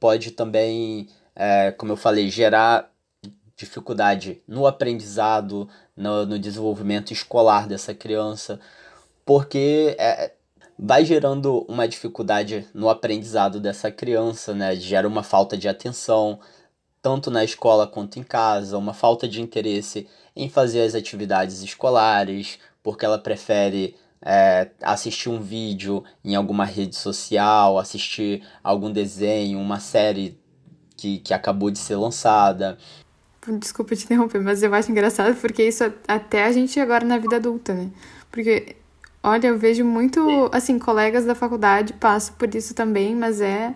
Pode 0.01 0.33
também, 0.33 1.09
é, 1.35 1.71
como 1.73 1.93
eu 1.93 1.97
falei, 1.97 2.29
gerar 2.31 2.91
dificuldade 3.57 4.43
no 4.47 4.67
aprendizado, 4.67 5.69
no, 5.97 6.27
no 6.27 6.39
desenvolvimento 6.39 7.13
escolar 7.13 7.69
dessa 7.69 7.95
criança, 7.95 8.59
porque 9.25 9.97
é, 9.99 10.33
vai 10.79 11.05
gerando 11.05 11.65
uma 11.69 11.87
dificuldade 11.87 12.67
no 12.75 12.89
aprendizado 12.89 13.61
dessa 13.61 13.91
criança, 13.91 14.55
né? 14.55 14.75
Gera 14.77 15.07
uma 15.07 15.23
falta 15.23 15.57
de 15.57 15.69
atenção, 15.69 16.39
tanto 17.01 17.31
na 17.31 17.45
escola 17.45 17.87
quanto 17.87 18.19
em 18.19 18.23
casa, 18.23 18.79
uma 18.79 18.95
falta 18.95 19.29
de 19.29 19.41
interesse 19.41 20.09
em 20.35 20.49
fazer 20.49 20.83
as 20.83 20.95
atividades 20.95 21.63
escolares, 21.63 22.59
porque 22.83 23.05
ela 23.05 23.19
prefere 23.19 23.95
é, 24.21 24.71
assistir 24.83 25.29
um 25.29 25.41
vídeo 25.41 26.03
em 26.25 26.35
alguma 26.35 26.65
rede 26.65 26.97
social, 26.97 27.79
assistir 27.79 28.43
algum 28.63 28.91
desenho, 28.91 29.61
uma 29.61 29.79
série 29.79 30.39
que, 30.97 31.19
que 31.19 31.35
acabou 31.35 31.71
de 31.71 31.79
ser 31.79 31.97
lançada. 31.97 32.79
Desculpa 33.59 33.95
te 33.95 34.05
interromper, 34.05 34.41
mas 34.41 34.63
eu 34.63 34.73
acho 34.73 34.91
engraçado 34.91 35.35
porque 35.39 35.63
isso 35.63 35.85
até 36.09 36.45
a 36.45 36.53
gente 36.53 36.81
agora 36.81 37.05
na 37.05 37.19
vida 37.19 37.37
adulta, 37.37 37.75
né? 37.75 37.91
Porque 38.31 38.77
Olha, 39.25 39.49
eu 39.49 39.59
vejo 39.59 39.85
muito, 39.85 40.21
assim, 40.53 40.79
colegas 40.79 41.25
da 41.25 41.35
faculdade 41.35 41.95
passam 41.95 42.37
por 42.37 42.55
isso 42.55 42.75
também, 42.75 43.15
mas 43.17 43.41
é 43.41 43.75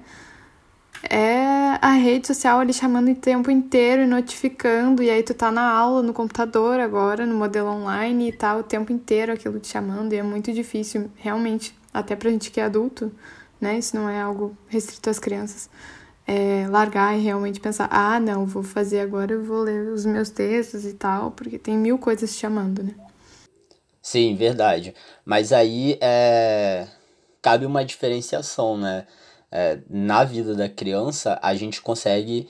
é 1.09 1.79
a 1.81 1.93
rede 1.93 2.27
social 2.27 2.59
ali 2.61 2.73
chamando 2.73 3.11
o 3.11 3.15
tempo 3.15 3.51
inteiro 3.51 4.03
e 4.03 4.07
notificando, 4.07 5.03
e 5.03 5.11
aí 5.11 5.23
tu 5.23 5.35
tá 5.35 5.51
na 5.51 5.71
aula 5.71 6.03
no 6.03 6.13
computador 6.13 6.81
agora, 6.81 7.25
no 7.27 7.35
modelo 7.37 7.69
online 7.71 8.29
e 8.29 8.33
tá 8.33 8.57
o 8.57 8.63
tempo 8.63 8.93
inteiro 8.93 9.33
aquilo 9.33 9.61
te 9.61 9.69
chamando, 9.69 10.13
e 10.13 10.17
é 10.17 10.23
muito 10.23 10.53
difícil, 10.53 11.11
realmente, 11.17 11.79
até 11.95 12.17
pra 12.17 12.31
gente 12.31 12.51
que 12.51 12.61
é 12.61 12.65
adulto, 12.65 13.13
né? 13.61 13.79
Isso 13.79 13.97
não 13.97 14.09
é 14.09 14.21
algo 14.21 14.57
restrito 14.69 15.09
às 15.11 15.19
crianças. 15.19 15.71
é, 16.27 16.69
largar 16.69 17.19
e 17.19 17.23
realmente 17.23 17.61
pensar, 17.61 17.89
ah, 17.93 18.21
não, 18.21 18.47
vou 18.47 18.63
fazer 18.63 19.01
agora, 19.01 19.33
eu 19.35 19.45
vou 19.45 19.61
ler 19.63 19.89
os 19.93 20.07
meus 20.07 20.31
textos 20.31 20.87
e 20.87 20.95
tal, 20.95 21.33
porque 21.33 21.59
tem 21.59 21.77
mil 21.79 21.99
coisas 21.99 22.37
chamando, 22.37 22.83
né? 22.85 22.95
Sim, 24.09 24.35
verdade. 24.35 24.95
Mas 25.23 25.53
aí 25.53 25.99
é... 26.01 26.89
cabe 27.43 27.67
uma 27.67 27.85
diferenciação, 27.85 28.75
né? 28.79 29.07
É, 29.53 29.81
na 29.89 30.25
vida 30.25 30.55
da 30.55 30.67
criança, 30.67 31.39
a 31.43 31.55
gente 31.55 31.83
consegue 31.83 32.49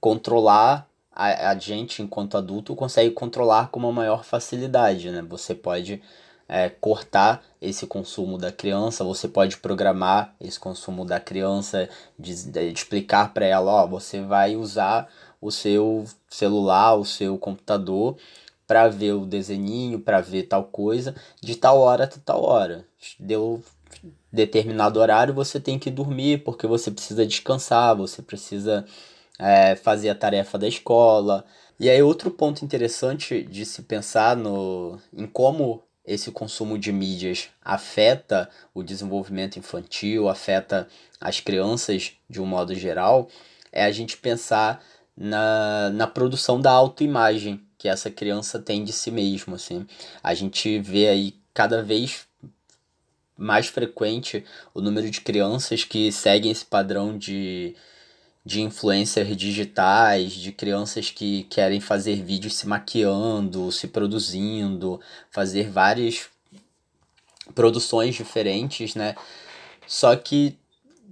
controlar, 0.00 0.88
a, 1.12 1.50
a 1.50 1.58
gente, 1.58 2.00
enquanto 2.02 2.38
adulto, 2.38 2.74
consegue 2.74 3.10
controlar 3.10 3.68
com 3.68 3.78
uma 3.80 3.92
maior 3.92 4.24
facilidade, 4.24 5.10
né? 5.10 5.20
Você 5.28 5.54
pode 5.54 6.02
é, 6.48 6.70
cortar 6.70 7.44
esse 7.60 7.86
consumo 7.86 8.38
da 8.38 8.50
criança, 8.50 9.04
você 9.04 9.28
pode 9.28 9.58
programar 9.58 10.34
esse 10.40 10.58
consumo 10.58 11.04
da 11.04 11.20
criança, 11.20 11.86
de, 12.18 12.50
de 12.50 12.72
explicar 12.72 13.34
para 13.34 13.44
ela, 13.44 13.84
ó, 13.84 13.86
você 13.86 14.22
vai 14.22 14.56
usar 14.56 15.06
o 15.38 15.50
seu 15.50 16.06
celular, 16.30 16.94
o 16.94 17.04
seu 17.04 17.36
computador 17.36 18.16
para 18.68 18.86
ver 18.86 19.14
o 19.14 19.24
desenhinho, 19.24 19.98
para 19.98 20.20
ver 20.20 20.42
tal 20.42 20.64
coisa, 20.64 21.14
de 21.40 21.56
tal 21.56 21.78
hora 21.78 22.04
até 22.04 22.18
tal 22.22 22.44
hora. 22.44 22.84
Deu 23.18 23.64
determinado 24.30 25.00
horário, 25.00 25.32
você 25.32 25.58
tem 25.58 25.78
que 25.78 25.90
dormir 25.90 26.44
porque 26.44 26.66
você 26.66 26.90
precisa 26.90 27.26
descansar, 27.26 27.96
você 27.96 28.20
precisa 28.20 28.84
é, 29.38 29.74
fazer 29.74 30.10
a 30.10 30.14
tarefa 30.14 30.58
da 30.58 30.68
escola. 30.68 31.46
E 31.80 31.88
aí 31.88 32.02
outro 32.02 32.30
ponto 32.30 32.62
interessante 32.62 33.42
de 33.42 33.64
se 33.64 33.82
pensar 33.82 34.36
no, 34.36 35.00
em 35.16 35.26
como 35.26 35.82
esse 36.04 36.30
consumo 36.30 36.78
de 36.78 36.92
mídias 36.92 37.48
afeta 37.64 38.50
o 38.74 38.82
desenvolvimento 38.82 39.58
infantil, 39.58 40.28
afeta 40.28 40.86
as 41.18 41.40
crianças 41.40 42.12
de 42.28 42.40
um 42.40 42.46
modo 42.46 42.74
geral, 42.74 43.28
é 43.72 43.84
a 43.84 43.90
gente 43.90 44.18
pensar 44.18 44.84
na, 45.16 45.88
na 45.90 46.06
produção 46.06 46.60
da 46.60 46.70
autoimagem 46.70 47.66
que 47.78 47.88
essa 47.88 48.10
criança 48.10 48.58
tem 48.58 48.84
de 48.84 48.92
si 48.92 49.10
mesmo, 49.10 49.54
assim. 49.54 49.86
A 50.22 50.34
gente 50.34 50.80
vê 50.80 51.08
aí 51.08 51.34
cada 51.54 51.82
vez 51.82 52.26
mais 53.36 53.68
frequente 53.68 54.44
o 54.74 54.80
número 54.80 55.08
de 55.08 55.20
crianças 55.20 55.84
que 55.84 56.10
seguem 56.10 56.50
esse 56.50 56.66
padrão 56.66 57.16
de 57.16 57.76
de 58.44 58.62
influencers 58.62 59.36
digitais, 59.36 60.32
de 60.32 60.52
crianças 60.52 61.10
que 61.10 61.42
querem 61.50 61.80
fazer 61.80 62.22
vídeos 62.22 62.56
se 62.56 62.66
maquiando, 62.66 63.70
se 63.70 63.88
produzindo, 63.88 64.98
fazer 65.30 65.68
várias 65.68 66.30
produções 67.54 68.14
diferentes, 68.14 68.94
né? 68.94 69.14
Só 69.86 70.16
que 70.16 70.56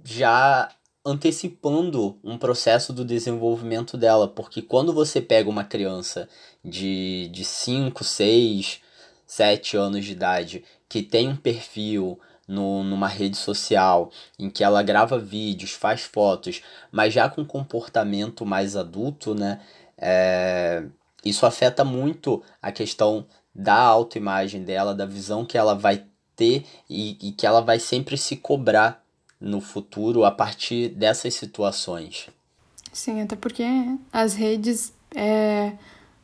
já 0.03 0.67
antecipando 1.07 2.19
um 2.21 2.37
processo 2.37 2.91
do 2.91 3.05
desenvolvimento 3.05 3.95
dela, 3.95 4.27
porque 4.27 4.61
quando 4.61 4.91
você 4.91 5.21
pega 5.21 5.49
uma 5.49 5.63
criança 5.63 6.27
de 6.63 7.45
5, 7.45 8.03
6, 8.03 8.81
7 9.25 9.77
anos 9.77 10.03
de 10.03 10.11
idade 10.11 10.63
que 10.89 11.01
tem 11.01 11.29
um 11.29 11.35
perfil 11.37 12.19
no, 12.45 12.83
numa 12.83 13.07
rede 13.07 13.37
social 13.37 14.11
em 14.37 14.49
que 14.49 14.65
ela 14.65 14.83
grava 14.83 15.17
vídeos, 15.17 15.71
faz 15.71 16.01
fotos, 16.01 16.61
mas 16.91 17.13
já 17.13 17.29
com 17.29 17.45
comportamento 17.45 18.45
mais 18.45 18.75
adulto, 18.75 19.33
né? 19.33 19.61
É, 19.97 20.83
isso 21.23 21.45
afeta 21.45 21.85
muito 21.85 22.43
a 22.61 22.71
questão 22.71 23.25
da 23.55 23.77
autoimagem 23.77 24.63
dela, 24.63 24.93
da 24.93 25.05
visão 25.05 25.45
que 25.45 25.57
ela 25.57 25.73
vai 25.73 26.05
ter 26.35 26.65
e, 26.89 27.17
e 27.21 27.31
que 27.31 27.47
ela 27.47 27.61
vai 27.61 27.79
sempre 27.79 28.17
se 28.17 28.35
cobrar 28.35 29.06
no 29.39 29.61
futuro 29.61 30.25
a 30.25 30.31
partir 30.31 30.89
dessas 30.89 31.33
situações. 31.35 32.27
Sim, 32.91 33.21
até 33.21 33.35
porque 33.35 33.63
as 34.11 34.33
redes 34.33 34.93
é, 35.15 35.73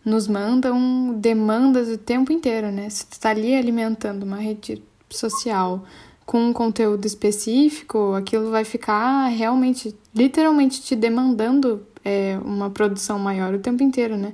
nos 0.03 0.27
mandam 0.27 1.13
demandas 1.19 1.89
o 1.89 1.97
tempo 1.97 2.31
inteiro, 2.31 2.71
né? 2.71 2.89
Se 2.89 3.05
tu 3.05 3.19
tá 3.19 3.29
ali 3.29 3.55
alimentando 3.55 4.23
uma 4.23 4.37
rede 4.37 4.81
social 5.09 5.83
com 6.25 6.39
um 6.39 6.53
conteúdo 6.53 7.05
específico, 7.05 8.13
aquilo 8.13 8.49
vai 8.49 8.63
ficar 8.63 9.27
realmente, 9.27 9.95
literalmente 10.15 10.81
te 10.81 10.95
demandando 10.95 11.85
é, 12.03 12.37
uma 12.43 12.69
produção 12.69 13.19
maior 13.19 13.53
o 13.53 13.59
tempo 13.59 13.83
inteiro, 13.83 14.17
né? 14.17 14.33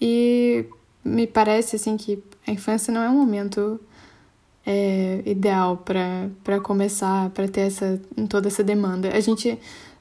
E 0.00 0.66
me 1.04 1.26
parece 1.26 1.76
assim 1.76 1.96
que 1.96 2.22
a 2.46 2.50
infância 2.50 2.92
não 2.92 3.02
é 3.02 3.08
um 3.08 3.18
momento 3.18 3.80
é, 4.64 5.22
ideal 5.26 5.76
para 5.76 6.60
começar, 6.60 7.30
para 7.30 7.48
ter 7.48 7.62
essa, 7.62 8.00
toda 8.28 8.48
essa 8.48 8.62
demanda. 8.62 9.10
A 9.14 9.20
gente 9.20 9.58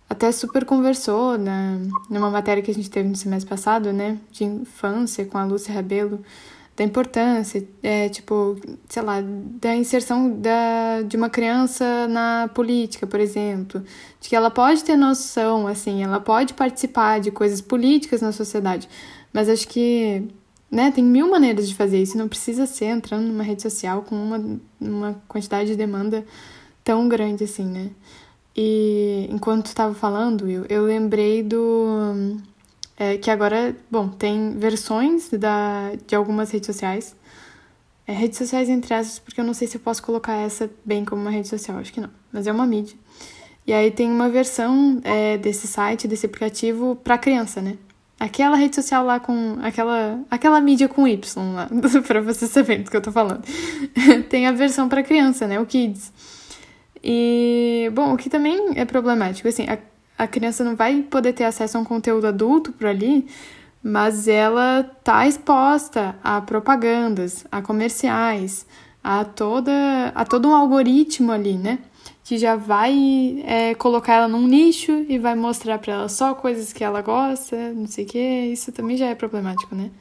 até 0.09 0.31
super 0.31 0.65
conversou 0.65 1.37
na, 1.37 1.77
numa 2.09 2.29
matéria 2.29 2.61
que 2.61 2.69
a 2.69 2.73
gente 2.73 2.89
teve 2.89 3.07
no 3.07 3.15
semestre 3.15 3.49
passado, 3.49 3.93
né, 3.93 4.17
de 4.31 4.43
infância 4.43 5.25
com 5.25 5.37
a 5.37 5.45
Lúcia 5.45 5.73
Rabelo, 5.73 6.21
da 6.75 6.83
importância, 6.83 7.65
é, 7.83 8.09
tipo, 8.09 8.57
sei 8.89 9.01
lá, 9.03 9.21
da 9.21 9.75
inserção 9.75 10.31
da, 10.39 11.01
de 11.01 11.15
uma 11.15 11.29
criança 11.29 12.07
na 12.07 12.49
política, 12.53 13.05
por 13.05 13.19
exemplo, 13.19 13.83
de 14.19 14.29
que 14.29 14.35
ela 14.35 14.49
pode 14.49 14.83
ter 14.83 14.95
noção, 14.95 15.67
assim, 15.67 16.03
ela 16.03 16.19
pode 16.19 16.53
participar 16.53 17.19
de 17.19 17.29
coisas 17.29 17.61
políticas 17.61 18.21
na 18.21 18.31
sociedade, 18.31 18.89
mas 19.31 19.47
acho 19.47 19.67
que, 19.67 20.27
né, 20.71 20.89
tem 20.91 21.03
mil 21.03 21.29
maneiras 21.29 21.67
de 21.67 21.75
fazer 21.75 22.01
isso, 22.01 22.17
não 22.17 22.29
precisa 22.29 22.65
ser 22.65 22.85
entrando 22.85 23.27
numa 23.27 23.43
rede 23.43 23.61
social 23.61 24.03
com 24.03 24.15
uma, 24.15 24.59
uma 24.79 25.21
quantidade 25.27 25.69
de 25.71 25.75
demanda 25.75 26.25
tão 26.83 27.09
grande 27.09 27.43
assim, 27.43 27.65
né. 27.65 27.91
E 28.55 29.27
enquanto 29.29 29.67
estava 29.67 29.93
falando, 29.93 30.49
eu, 30.49 30.65
eu 30.69 30.83
lembrei 30.83 31.43
do 31.43 32.37
é, 32.97 33.17
que 33.17 33.31
agora, 33.31 33.75
bom, 33.89 34.09
tem 34.09 34.57
versões 34.57 35.29
da, 35.29 35.91
de 36.05 36.15
algumas 36.15 36.51
redes 36.51 36.67
sociais. 36.67 37.15
É, 38.05 38.13
redes 38.13 38.37
sociais 38.37 38.69
entre 38.69 38.93
essas, 38.93 39.19
porque 39.19 39.39
eu 39.39 39.45
não 39.45 39.53
sei 39.53 39.67
se 39.67 39.77
eu 39.77 39.81
posso 39.81 40.03
colocar 40.03 40.35
essa 40.35 40.69
bem 40.83 41.05
como 41.05 41.21
uma 41.21 41.31
rede 41.31 41.47
social, 41.47 41.77
acho 41.79 41.93
que 41.93 42.01
não, 42.01 42.09
mas 42.31 42.47
é 42.47 42.51
uma 42.51 42.65
mídia. 42.65 42.95
E 43.65 43.73
aí 43.73 43.91
tem 43.91 44.09
uma 44.11 44.29
versão 44.29 44.99
é, 45.03 45.37
desse 45.37 45.67
site, 45.67 46.07
desse 46.07 46.25
aplicativo 46.25 46.95
para 46.95 47.17
criança, 47.17 47.61
né? 47.61 47.77
Aquela 48.23 48.55
rede 48.55 48.75
social 48.75 49.03
lá 49.03 49.19
com 49.19 49.57
aquela 49.61 50.19
aquela 50.29 50.61
mídia 50.61 50.87
com 50.87 51.07
Y 51.07 51.53
lá, 51.53 51.67
para 52.05 52.21
vocês 52.21 52.51
saberem 52.51 52.83
do 52.83 52.91
que 52.91 52.97
eu 52.97 53.01
tô 53.01 53.11
falando. 53.11 53.43
tem 54.29 54.45
a 54.45 54.51
versão 54.51 54.87
para 54.87 55.01
criança, 55.01 55.47
né, 55.47 55.59
o 55.59 55.65
Kids. 55.65 56.13
E 57.03 57.89
bom, 57.93 58.13
o 58.13 58.17
que 58.17 58.29
também 58.29 58.73
é 58.75 58.85
problemático, 58.85 59.47
assim, 59.47 59.65
a 59.67 59.77
a 60.21 60.27
criança 60.27 60.63
não 60.63 60.75
vai 60.75 61.01
poder 61.01 61.33
ter 61.33 61.45
acesso 61.45 61.79
a 61.79 61.81
um 61.81 61.83
conteúdo 61.83 62.27
adulto 62.27 62.71
por 62.71 62.85
ali, 62.85 63.25
mas 63.81 64.27
ela 64.27 64.83
tá 65.03 65.25
exposta 65.25 66.15
a 66.23 66.39
propagandas, 66.39 67.43
a 67.51 67.59
comerciais, 67.59 68.67
a 69.03 69.25
toda 69.25 69.71
a 70.13 70.23
todo 70.23 70.47
um 70.47 70.53
algoritmo 70.53 71.31
ali, 71.31 71.57
né? 71.57 71.79
Que 72.31 72.38
já 72.38 72.55
vai 72.55 73.43
é, 73.45 73.75
colocar 73.75 74.13
ela 74.13 74.27
num 74.29 74.47
nicho 74.47 75.05
e 75.09 75.19
vai 75.19 75.35
mostrar 75.35 75.77
para 75.79 75.91
ela 75.91 76.07
só 76.07 76.33
coisas 76.33 76.71
que 76.71 76.81
ela 76.81 77.01
gosta, 77.01 77.73
não 77.73 77.85
sei 77.88 78.05
o 78.05 78.07
que. 78.07 78.17
Isso 78.17 78.71
também 78.71 78.95
já 78.95 79.07
é 79.07 79.15
problemático, 79.15 79.75
né? 79.75 79.91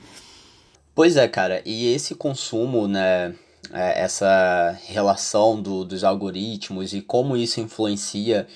Pois 0.94 1.16
é, 1.16 1.26
cara. 1.26 1.60
E 1.66 1.92
esse 1.92 2.14
consumo, 2.14 2.86
né? 2.86 3.34
É, 3.72 4.00
essa 4.02 4.78
relação 4.84 5.60
do, 5.60 5.84
dos 5.84 6.04
algoritmos 6.04 6.92
e 6.92 7.02
como 7.02 7.36
isso 7.36 7.60
influencia 7.60 8.46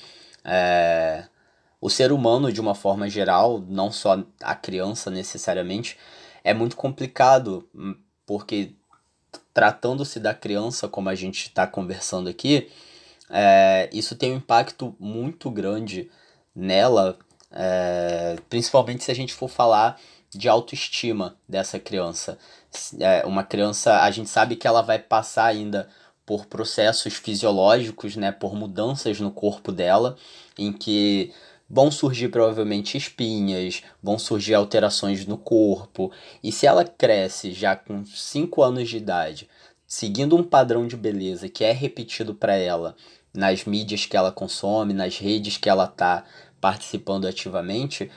é, 0.45 1.25
o 1.81 1.91
ser 1.91 2.13
humano, 2.13 2.53
de 2.53 2.61
uma 2.61 2.77
forma 2.77 3.09
geral, 3.09 3.61
não 3.69 3.91
só 3.91 4.23
a 4.41 4.55
criança 4.55 5.11
necessariamente, 5.11 5.99
é 6.45 6.55
muito 6.55 6.77
complicado, 6.77 7.69
hum, 7.75 7.97
porque 8.25 8.71
tratando-se 9.53 10.21
da 10.21 10.33
criança, 10.33 10.87
como 10.87 11.09
a 11.09 11.15
gente 11.17 11.49
está 11.49 11.67
conversando 11.67 12.29
aqui, 12.29 12.71
é, 13.31 13.89
isso 13.93 14.17
tem 14.17 14.33
um 14.33 14.37
impacto 14.37 14.95
muito 14.99 15.51
grande 15.51 16.11
nela, 16.55 17.19
é, 17.51 18.37
principalmente 18.49 19.05
se 19.05 19.11
a 19.11 19.15
gente 19.15 19.35
for 19.35 19.49
falar 19.49 19.99
de 20.31 20.49
autoestima 20.49 21.37
dessa 21.49 21.79
criança. 21.79 22.39
É, 22.99 23.25
uma 23.25 23.45
criança, 23.45 24.03
a 24.03 24.11
gente 24.11 24.29
sabe 24.29 24.57
que 24.57 24.67
ela 24.67 24.83
vai 24.83 24.99
passar 24.99 25.47
ainda 25.47 25.89
por 26.27 26.47
processos 26.47 27.15
fisiológicos, 27.15 28.17
né, 28.17 28.33
por 28.33 28.55
mudanças 28.55 29.21
no 29.21 29.31
corpo 29.31 29.71
dela, 29.71 30.17
em 30.59 30.73
que 30.73 31.33
vão 31.69 31.91
surgir 31.91 32.29
provavelmente 32.29 32.97
espinhas, 32.97 33.83
vão 34.03 34.19
surgir 34.19 34.55
alterações 34.55 35.27
no 35.27 35.37
corpo. 35.37 36.11
E 36.43 36.51
se 36.51 36.67
ela 36.67 36.85
cresce 36.85 37.53
já 37.53 37.77
com 37.77 38.05
5 38.05 38.63
anos 38.63 38.89
de 38.89 38.97
idade, 38.97 39.49
seguindo 39.95 40.35
um 40.35 40.43
padrão 40.43 40.89
de 40.89 40.97
beleza 40.97 41.49
que 41.49 41.63
é 41.63 41.71
repetido 41.71 42.35
para 42.35 42.57
ela 42.57 42.97
nas 43.33 43.65
mídias 43.65 44.05
que 44.07 44.17
ela 44.17 44.33
consome, 44.33 44.93
nas 44.93 45.19
redes 45.19 45.57
que 45.57 45.69
ela 45.69 45.85
está 45.85 46.25
participando 46.61 47.29
ativamente, 47.29 48.11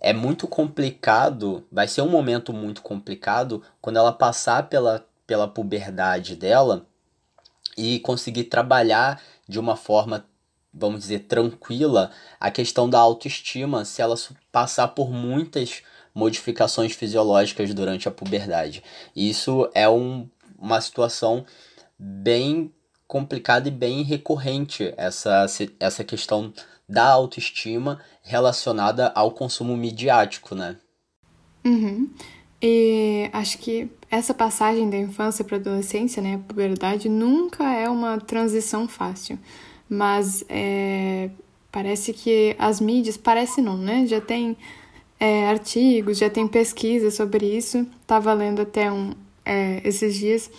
é 0.00 0.12
muito 0.12 0.46
complicado, 0.46 1.66
vai 1.72 1.88
ser 1.88 2.02
um 2.02 2.08
momento 2.08 2.52
muito 2.52 2.82
complicado 2.82 3.64
quando 3.80 3.96
ela 3.96 4.12
passar 4.12 4.68
pela, 4.68 5.04
pela 5.26 5.48
puberdade 5.48 6.36
dela 6.36 6.86
e 7.76 7.98
conseguir 7.98 8.44
trabalhar 8.44 9.20
de 9.48 9.58
uma 9.58 9.74
forma 9.74 10.24
vamos 10.72 11.00
dizer, 11.00 11.20
tranquila 11.20 12.12
a 12.38 12.48
questão 12.48 12.88
da 12.88 12.98
autoestima 13.00 13.84
se 13.84 14.00
ela 14.00 14.14
passar 14.52 14.88
por 14.88 15.10
muitas 15.10 15.82
modificações 16.14 16.92
fisiológicas 16.92 17.74
durante 17.74 18.06
a 18.06 18.10
puberdade. 18.10 18.82
Isso 19.16 19.68
é 19.74 19.88
um, 19.88 20.28
uma 20.64 20.80
situação 20.80 21.44
bem 21.98 22.72
complicada 23.06 23.68
e 23.68 23.70
bem 23.70 24.02
recorrente, 24.02 24.94
essa, 24.96 25.44
essa 25.78 26.02
questão 26.02 26.52
da 26.88 27.06
autoestima 27.06 28.00
relacionada 28.22 29.12
ao 29.14 29.30
consumo 29.30 29.76
midiático, 29.76 30.54
né? 30.54 30.76
Uhum. 31.64 32.10
E 32.60 33.28
acho 33.32 33.58
que 33.58 33.90
essa 34.10 34.32
passagem 34.32 34.88
da 34.88 34.96
infância 34.96 35.44
para 35.44 35.58
a 35.58 35.60
adolescência, 35.60 36.22
né, 36.22 36.36
a 36.36 36.38
puberdade, 36.38 37.08
nunca 37.08 37.64
é 37.74 37.88
uma 37.88 38.18
transição 38.18 38.88
fácil. 38.88 39.38
Mas 39.88 40.44
é, 40.48 41.30
parece 41.70 42.14
que 42.14 42.56
as 42.58 42.80
mídias, 42.80 43.18
parece 43.18 43.60
não, 43.60 43.76
né? 43.76 44.06
Já 44.06 44.20
tem 44.20 44.56
é, 45.20 45.46
artigos, 45.46 46.16
já 46.18 46.30
tem 46.30 46.48
pesquisa 46.48 47.10
sobre 47.10 47.46
isso. 47.46 47.86
Estava 48.00 48.32
lendo 48.32 48.62
até 48.62 48.90
um, 48.90 49.12
é, 49.44 49.80
esses 49.84 50.14
dias, 50.14 50.50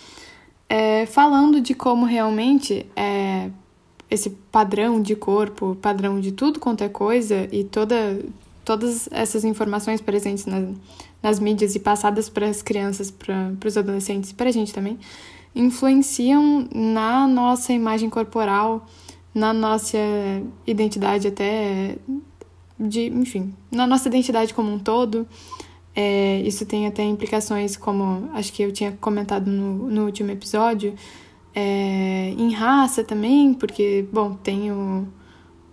é, 0.68 1.06
falando 1.06 1.60
de 1.60 1.74
como 1.74 2.04
realmente 2.04 2.86
é, 2.94 3.50
esse 4.10 4.30
padrão 4.30 5.00
de 5.00 5.16
corpo, 5.16 5.76
padrão 5.80 6.20
de 6.20 6.32
tudo 6.32 6.60
quanto 6.60 6.84
é 6.84 6.88
coisa 6.88 7.48
e 7.50 7.64
toda, 7.64 8.18
todas 8.64 9.08
essas 9.10 9.44
informações 9.44 10.00
presentes 10.00 10.46
na, 10.46 10.68
nas 11.22 11.40
mídias 11.40 11.74
e 11.74 11.80
passadas 11.80 12.28
para 12.28 12.48
as 12.48 12.62
crianças, 12.62 13.10
para 13.10 13.56
os 13.66 13.76
adolescentes 13.76 14.30
e 14.30 14.34
para 14.34 14.48
a 14.48 14.52
gente 14.52 14.72
também, 14.72 14.98
influenciam 15.54 16.68
na 16.72 17.26
nossa 17.26 17.72
imagem 17.72 18.10
corporal, 18.10 18.86
na 19.34 19.52
nossa 19.52 19.98
identidade 20.66 21.28
até 21.28 21.96
de, 22.78 23.06
enfim, 23.06 23.54
na 23.70 23.86
nossa 23.86 24.08
identidade 24.08 24.52
como 24.52 24.72
um 24.72 24.78
todo. 24.78 25.26
É, 25.98 26.42
isso 26.42 26.66
tem 26.66 26.86
até 26.86 27.02
implicações, 27.02 27.74
como 27.74 28.28
acho 28.34 28.52
que 28.52 28.62
eu 28.62 28.70
tinha 28.70 28.92
comentado 29.00 29.46
no, 29.46 29.90
no 29.90 30.04
último 30.04 30.30
episódio, 30.30 30.94
é, 31.54 32.34
em 32.36 32.52
raça 32.52 33.02
também, 33.02 33.54
porque, 33.54 34.06
bom, 34.12 34.34
tem 34.34 34.70
o, 34.70 35.08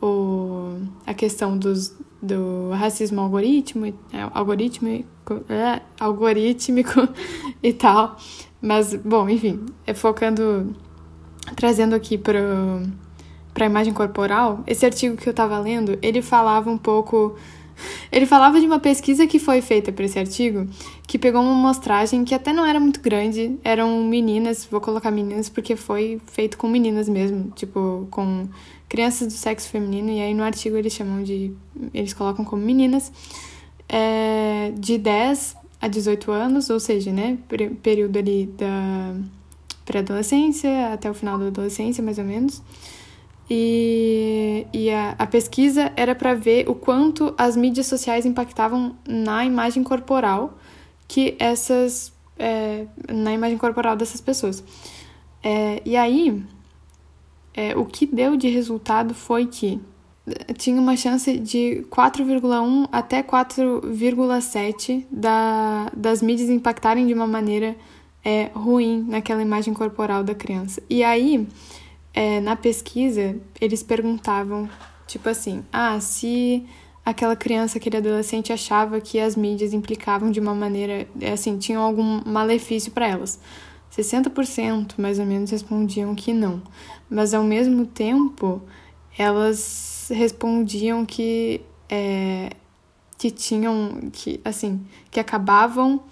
o, 0.01 0.77
a 1.05 1.13
questão 1.13 1.57
dos, 1.57 1.93
do 2.21 2.69
racismo 2.69 3.19
algoritmo, 3.19 3.87
é, 3.87 3.93
algorítmico, 4.33 5.41
é, 5.49 5.81
e 7.61 7.73
tal. 7.73 8.15
Mas, 8.61 8.95
bom, 8.95 9.27
enfim, 9.27 9.65
é 9.85 9.93
focando, 9.93 10.73
trazendo 11.53 11.95
aqui 11.95 12.17
para 12.17 12.39
a 13.59 13.65
imagem 13.65 13.93
corporal, 13.93 14.63
esse 14.65 14.85
artigo 14.85 15.17
que 15.17 15.27
eu 15.27 15.31
estava 15.31 15.59
lendo, 15.59 15.99
ele 16.01 16.21
falava 16.21 16.71
um 16.71 16.77
pouco 16.77 17.35
ele 18.11 18.25
falava 18.25 18.59
de 18.59 18.65
uma 18.65 18.79
pesquisa 18.79 19.25
que 19.27 19.39
foi 19.39 19.61
feita 19.61 19.91
para 19.91 20.05
esse 20.05 20.17
artigo, 20.19 20.67
que 21.07 21.17
pegou 21.19 21.41
uma 21.41 21.51
amostragem 21.51 22.23
que 22.23 22.33
até 22.33 22.53
não 22.53 22.65
era 22.65 22.79
muito 22.79 22.99
grande, 22.99 23.57
eram 23.63 24.03
meninas, 24.03 24.67
vou 24.69 24.81
colocar 24.81 25.11
meninas 25.11 25.49
porque 25.49 25.75
foi 25.75 26.21
feito 26.27 26.57
com 26.57 26.67
meninas 26.67 27.09
mesmo, 27.09 27.51
tipo, 27.55 28.07
com 28.09 28.47
crianças 28.87 29.27
do 29.27 29.33
sexo 29.33 29.69
feminino, 29.69 30.11
e 30.11 30.21
aí 30.21 30.33
no 30.33 30.43
artigo 30.43 30.77
eles 30.77 30.93
chamam 30.93 31.23
de. 31.23 31.51
eles 31.93 32.13
colocam 32.13 32.45
como 32.45 32.63
meninas, 32.63 33.11
é, 33.89 34.71
de 34.77 34.97
10 34.97 35.55
a 35.81 35.87
18 35.87 36.31
anos, 36.31 36.69
ou 36.69 36.79
seja, 36.79 37.11
né, 37.11 37.37
período 37.81 38.17
ali 38.17 38.45
da 38.57 39.15
pré-adolescência 39.83 40.93
até 40.93 41.09
o 41.09 41.13
final 41.13 41.37
da 41.37 41.47
adolescência, 41.47 42.03
mais 42.03 42.17
ou 42.17 42.23
menos. 42.23 42.61
E, 43.55 44.65
e 44.73 44.89
a, 44.89 45.13
a 45.19 45.27
pesquisa 45.27 45.93
era 45.95 46.15
para 46.15 46.33
ver 46.33 46.67
o 46.67 46.73
quanto 46.73 47.35
as 47.37 47.55
mídias 47.55 47.85
sociais 47.85 48.25
impactavam 48.25 48.95
na 49.07 49.45
imagem 49.45 49.83
corporal 49.83 50.57
que 51.07 51.35
essas. 51.37 52.11
É, 52.39 52.87
na 53.13 53.31
imagem 53.31 53.59
corporal 53.59 53.95
dessas 53.95 54.19
pessoas. 54.19 54.63
É, 55.43 55.83
e 55.85 55.95
aí, 55.95 56.43
é, 57.53 57.77
o 57.77 57.85
que 57.85 58.07
deu 58.07 58.35
de 58.35 58.49
resultado 58.49 59.13
foi 59.13 59.45
que 59.45 59.79
tinha 60.57 60.81
uma 60.81 60.97
chance 60.97 61.37
de 61.37 61.85
4,1 61.91 62.89
até 62.91 63.21
4,7 63.21 65.05
da, 65.11 65.91
das 65.95 66.23
mídias 66.23 66.49
impactarem 66.49 67.05
de 67.05 67.13
uma 67.13 67.27
maneira 67.27 67.75
é, 68.25 68.49
ruim 68.55 69.05
naquela 69.07 69.43
imagem 69.43 69.75
corporal 69.75 70.23
da 70.23 70.33
criança. 70.33 70.81
E 70.89 71.03
aí, 71.03 71.47
é, 72.13 72.39
na 72.39 72.55
pesquisa, 72.55 73.35
eles 73.59 73.81
perguntavam, 73.81 74.69
tipo 75.07 75.27
assim, 75.29 75.63
ah, 75.71 75.99
se 75.99 76.65
aquela 77.05 77.35
criança, 77.35 77.77
aquele 77.77 77.97
adolescente 77.97 78.53
achava 78.53 79.01
que 79.01 79.19
as 79.19 79.35
mídias 79.35 79.73
implicavam 79.73 80.31
de 80.31 80.39
uma 80.39 80.53
maneira, 80.53 81.07
é, 81.19 81.31
assim, 81.31 81.57
tinham 81.57 81.81
algum 81.81 82.21
malefício 82.25 82.91
para 82.91 83.07
elas. 83.07 83.39
60% 83.91 84.93
mais 84.97 85.19
ou 85.19 85.25
menos 85.25 85.51
respondiam 85.51 86.15
que 86.15 86.33
não. 86.33 86.61
Mas 87.09 87.33
ao 87.33 87.43
mesmo 87.43 87.85
tempo, 87.85 88.61
elas 89.17 90.09
respondiam 90.11 91.05
que 91.05 91.61
é, 91.89 92.49
que 93.17 93.29
tinham 93.29 94.09
que 94.11 94.41
assim 94.43 94.85
que 95.11 95.19
acabavam 95.19 96.03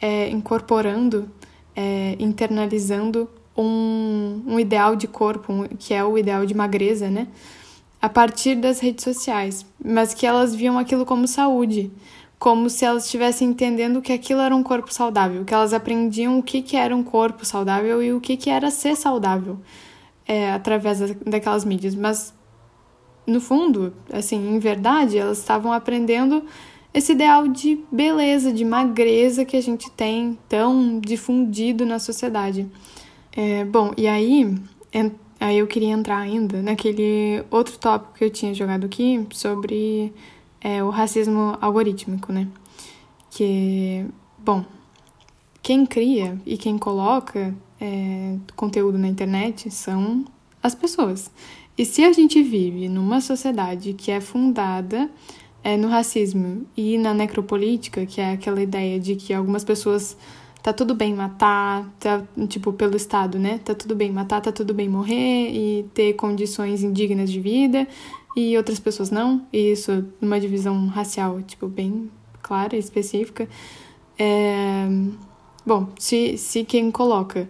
é, 0.00 0.30
incorporando 0.30 1.30
é, 1.76 2.16
internalizando 2.18 3.28
um, 3.62 4.42
um 4.46 4.60
ideal 4.60 4.96
de 4.96 5.06
corpo, 5.06 5.52
um, 5.52 5.64
que 5.68 5.92
é 5.94 6.04
o 6.04 6.16
ideal 6.16 6.46
de 6.46 6.54
magreza, 6.54 7.10
né? 7.10 7.28
A 8.00 8.08
partir 8.08 8.54
das 8.54 8.80
redes 8.80 9.04
sociais, 9.04 9.66
mas 9.84 10.14
que 10.14 10.26
elas 10.26 10.54
viam 10.54 10.78
aquilo 10.78 11.04
como 11.04 11.28
saúde, 11.28 11.90
como 12.38 12.70
se 12.70 12.84
elas 12.84 13.04
estivessem 13.04 13.50
entendendo 13.50 14.00
que 14.00 14.12
aquilo 14.12 14.40
era 14.40 14.56
um 14.56 14.62
corpo 14.62 14.92
saudável, 14.92 15.44
que 15.44 15.52
elas 15.52 15.74
aprendiam 15.74 16.38
o 16.38 16.42
que, 16.42 16.62
que 16.62 16.76
era 16.76 16.96
um 16.96 17.02
corpo 17.02 17.44
saudável 17.44 18.02
e 18.02 18.12
o 18.12 18.20
que, 18.20 18.36
que 18.36 18.48
era 18.48 18.70
ser 18.70 18.96
saudável 18.96 19.58
é, 20.26 20.50
através 20.52 21.00
daquelas 21.26 21.64
mídias. 21.64 21.94
Mas, 21.94 22.32
no 23.26 23.40
fundo, 23.40 23.92
assim, 24.10 24.54
em 24.54 24.58
verdade, 24.58 25.18
elas 25.18 25.38
estavam 25.38 25.70
aprendendo 25.70 26.42
esse 26.94 27.12
ideal 27.12 27.46
de 27.46 27.78
beleza, 27.92 28.52
de 28.52 28.64
magreza 28.64 29.44
que 29.44 29.56
a 29.56 29.60
gente 29.60 29.90
tem 29.90 30.38
tão 30.48 30.98
difundido 30.98 31.84
na 31.84 31.98
sociedade. 31.98 32.66
É, 33.32 33.64
bom, 33.64 33.92
e 33.96 34.08
aí, 34.08 34.56
aí 35.38 35.58
eu 35.58 35.66
queria 35.66 35.92
entrar 35.92 36.18
ainda 36.18 36.60
naquele 36.60 37.44
outro 37.50 37.78
tópico 37.78 38.14
que 38.14 38.24
eu 38.24 38.30
tinha 38.30 38.52
jogado 38.52 38.86
aqui 38.86 39.24
sobre 39.32 40.12
é, 40.60 40.82
o 40.82 40.90
racismo 40.90 41.56
algorítmico, 41.60 42.32
né? 42.32 42.48
Que, 43.30 44.04
bom, 44.38 44.64
quem 45.62 45.86
cria 45.86 46.40
e 46.44 46.56
quem 46.56 46.76
coloca 46.76 47.54
é, 47.80 48.36
conteúdo 48.56 48.98
na 48.98 49.08
internet 49.08 49.70
são 49.70 50.24
as 50.62 50.74
pessoas. 50.74 51.30
E 51.78 51.84
se 51.84 52.04
a 52.04 52.12
gente 52.12 52.42
vive 52.42 52.88
numa 52.88 53.20
sociedade 53.20 53.94
que 53.94 54.10
é 54.10 54.20
fundada 54.20 55.08
é, 55.62 55.76
no 55.76 55.88
racismo 55.88 56.66
e 56.76 56.98
na 56.98 57.14
necropolítica, 57.14 58.04
que 58.04 58.20
é 58.20 58.32
aquela 58.32 58.60
ideia 58.60 58.98
de 58.98 59.14
que 59.14 59.32
algumas 59.32 59.64
pessoas 59.64 60.16
tá 60.62 60.72
tudo 60.72 60.94
bem 60.94 61.14
matar, 61.14 61.88
tá, 61.98 62.22
tipo, 62.48 62.72
pelo 62.72 62.96
Estado, 62.96 63.38
né? 63.38 63.58
Tá 63.64 63.74
tudo 63.74 63.94
bem 63.94 64.10
matar, 64.10 64.40
tá 64.40 64.52
tudo 64.52 64.74
bem 64.74 64.88
morrer 64.88 65.50
e 65.50 65.86
ter 65.94 66.14
condições 66.14 66.82
indignas 66.82 67.30
de 67.30 67.40
vida 67.40 67.86
e 68.36 68.56
outras 68.56 68.78
pessoas 68.78 69.10
não. 69.10 69.46
E 69.52 69.72
isso 69.72 70.04
numa 70.20 70.38
divisão 70.38 70.86
racial, 70.86 71.40
tipo, 71.42 71.66
bem 71.66 72.10
clara 72.42 72.76
e 72.76 72.78
específica. 72.78 73.48
É... 74.18 74.86
Bom, 75.64 75.88
se, 75.98 76.36
se 76.36 76.64
quem 76.64 76.90
coloca 76.90 77.48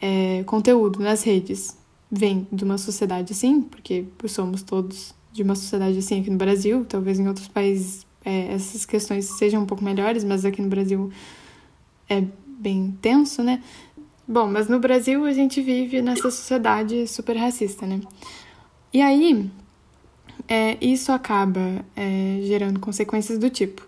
é, 0.00 0.42
conteúdo 0.44 1.00
nas 1.00 1.22
redes 1.22 1.76
vem 2.10 2.46
de 2.52 2.64
uma 2.64 2.78
sociedade 2.78 3.32
assim, 3.32 3.62
porque 3.62 4.04
somos 4.26 4.62
todos 4.62 5.14
de 5.32 5.42
uma 5.42 5.54
sociedade 5.54 5.98
assim 5.98 6.20
aqui 6.20 6.30
no 6.30 6.36
Brasil, 6.36 6.84
talvez 6.84 7.18
em 7.18 7.26
outros 7.26 7.48
países 7.48 8.06
é, 8.24 8.52
essas 8.52 8.84
questões 8.84 9.24
sejam 9.24 9.62
um 9.62 9.66
pouco 9.66 9.84
melhores, 9.84 10.24
mas 10.24 10.44
aqui 10.44 10.60
no 10.60 10.68
Brasil 10.68 11.10
é 12.08 12.24
bem 12.58 12.96
tenso, 13.00 13.42
né? 13.42 13.62
Bom, 14.26 14.46
mas 14.48 14.68
no 14.68 14.80
Brasil 14.80 15.24
a 15.24 15.32
gente 15.32 15.60
vive 15.60 16.02
nessa 16.02 16.30
sociedade 16.30 17.06
super 17.06 17.36
racista, 17.36 17.86
né? 17.86 18.00
E 18.92 19.00
aí, 19.00 19.50
é, 20.48 20.76
isso 20.80 21.12
acaba 21.12 21.84
é, 21.94 22.40
gerando 22.42 22.80
consequências 22.80 23.38
do 23.38 23.48
tipo. 23.50 23.86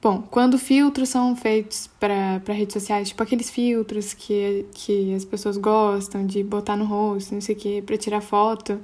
Bom, 0.00 0.22
quando 0.30 0.58
filtros 0.58 1.10
são 1.10 1.36
feitos 1.36 1.88
para 2.00 2.40
redes 2.48 2.72
sociais, 2.72 3.08
tipo 3.08 3.22
aqueles 3.22 3.50
filtros 3.50 4.12
que, 4.14 4.66
que 4.72 5.14
as 5.14 5.24
pessoas 5.24 5.56
gostam 5.56 6.26
de 6.26 6.42
botar 6.42 6.76
no 6.76 6.84
rosto, 6.84 7.34
não 7.34 7.40
sei 7.40 7.54
o 7.54 7.58
que, 7.58 7.82
para 7.82 7.96
tirar 7.96 8.20
foto, 8.20 8.80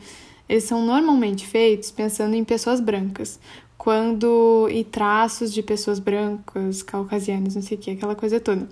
eles 0.49 0.65
são 0.65 0.87
normalmente 0.87 1.45
feitos 1.45 1.91
pensando 1.91 2.35
em 2.35 2.45
pessoas 2.45 2.81
brancas. 2.81 3.41
Quando. 3.79 4.69
e 4.71 4.85
traços 4.85 5.55
de 5.55 5.63
pessoas 5.63 5.99
brancas, 5.99 6.83
caucasianas, 6.83 7.55
não 7.55 7.63
sei 7.63 7.79
o 7.79 7.81
que, 7.81 7.93
aquela 7.93 8.15
coisa 8.15 8.39
toda. 8.39 8.69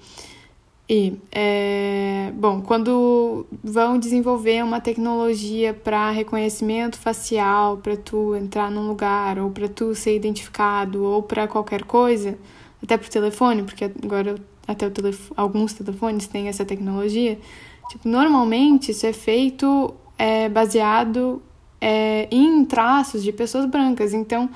E, 0.88 1.18
é, 1.32 2.32
bom, 2.36 2.60
quando 2.62 3.44
vão 3.62 3.98
desenvolver 3.98 4.62
uma 4.62 4.80
tecnologia 4.80 5.74
para 5.74 6.10
reconhecimento 6.10 6.96
facial, 6.96 7.78
para 7.78 7.96
tu 7.96 8.36
entrar 8.36 8.70
num 8.70 8.86
lugar, 8.86 9.38
ou 9.38 9.50
para 9.50 9.68
tu 9.68 9.96
ser 9.96 10.14
identificado, 10.14 11.02
ou 11.02 11.22
para 11.24 11.48
qualquer 11.48 11.82
coisa, 11.82 12.38
até 12.80 12.96
pro 12.96 13.10
telefone, 13.10 13.64
porque 13.64 13.84
agora 13.84 14.36
até 14.66 14.88
telefone, 14.88 15.32
alguns 15.36 15.72
telefones 15.72 16.28
têm 16.28 16.46
essa 16.46 16.64
tecnologia, 16.64 17.38
tipo, 17.90 18.08
normalmente 18.08 18.92
isso 18.92 19.06
é 19.06 19.12
feito 19.12 19.92
é, 20.16 20.48
baseado 20.48 21.42
é, 21.80 22.28
em 22.30 22.64
traços 22.64 23.24
de 23.24 23.32
pessoas 23.32 23.66
brancas. 23.66 24.12
Então, 24.12 24.48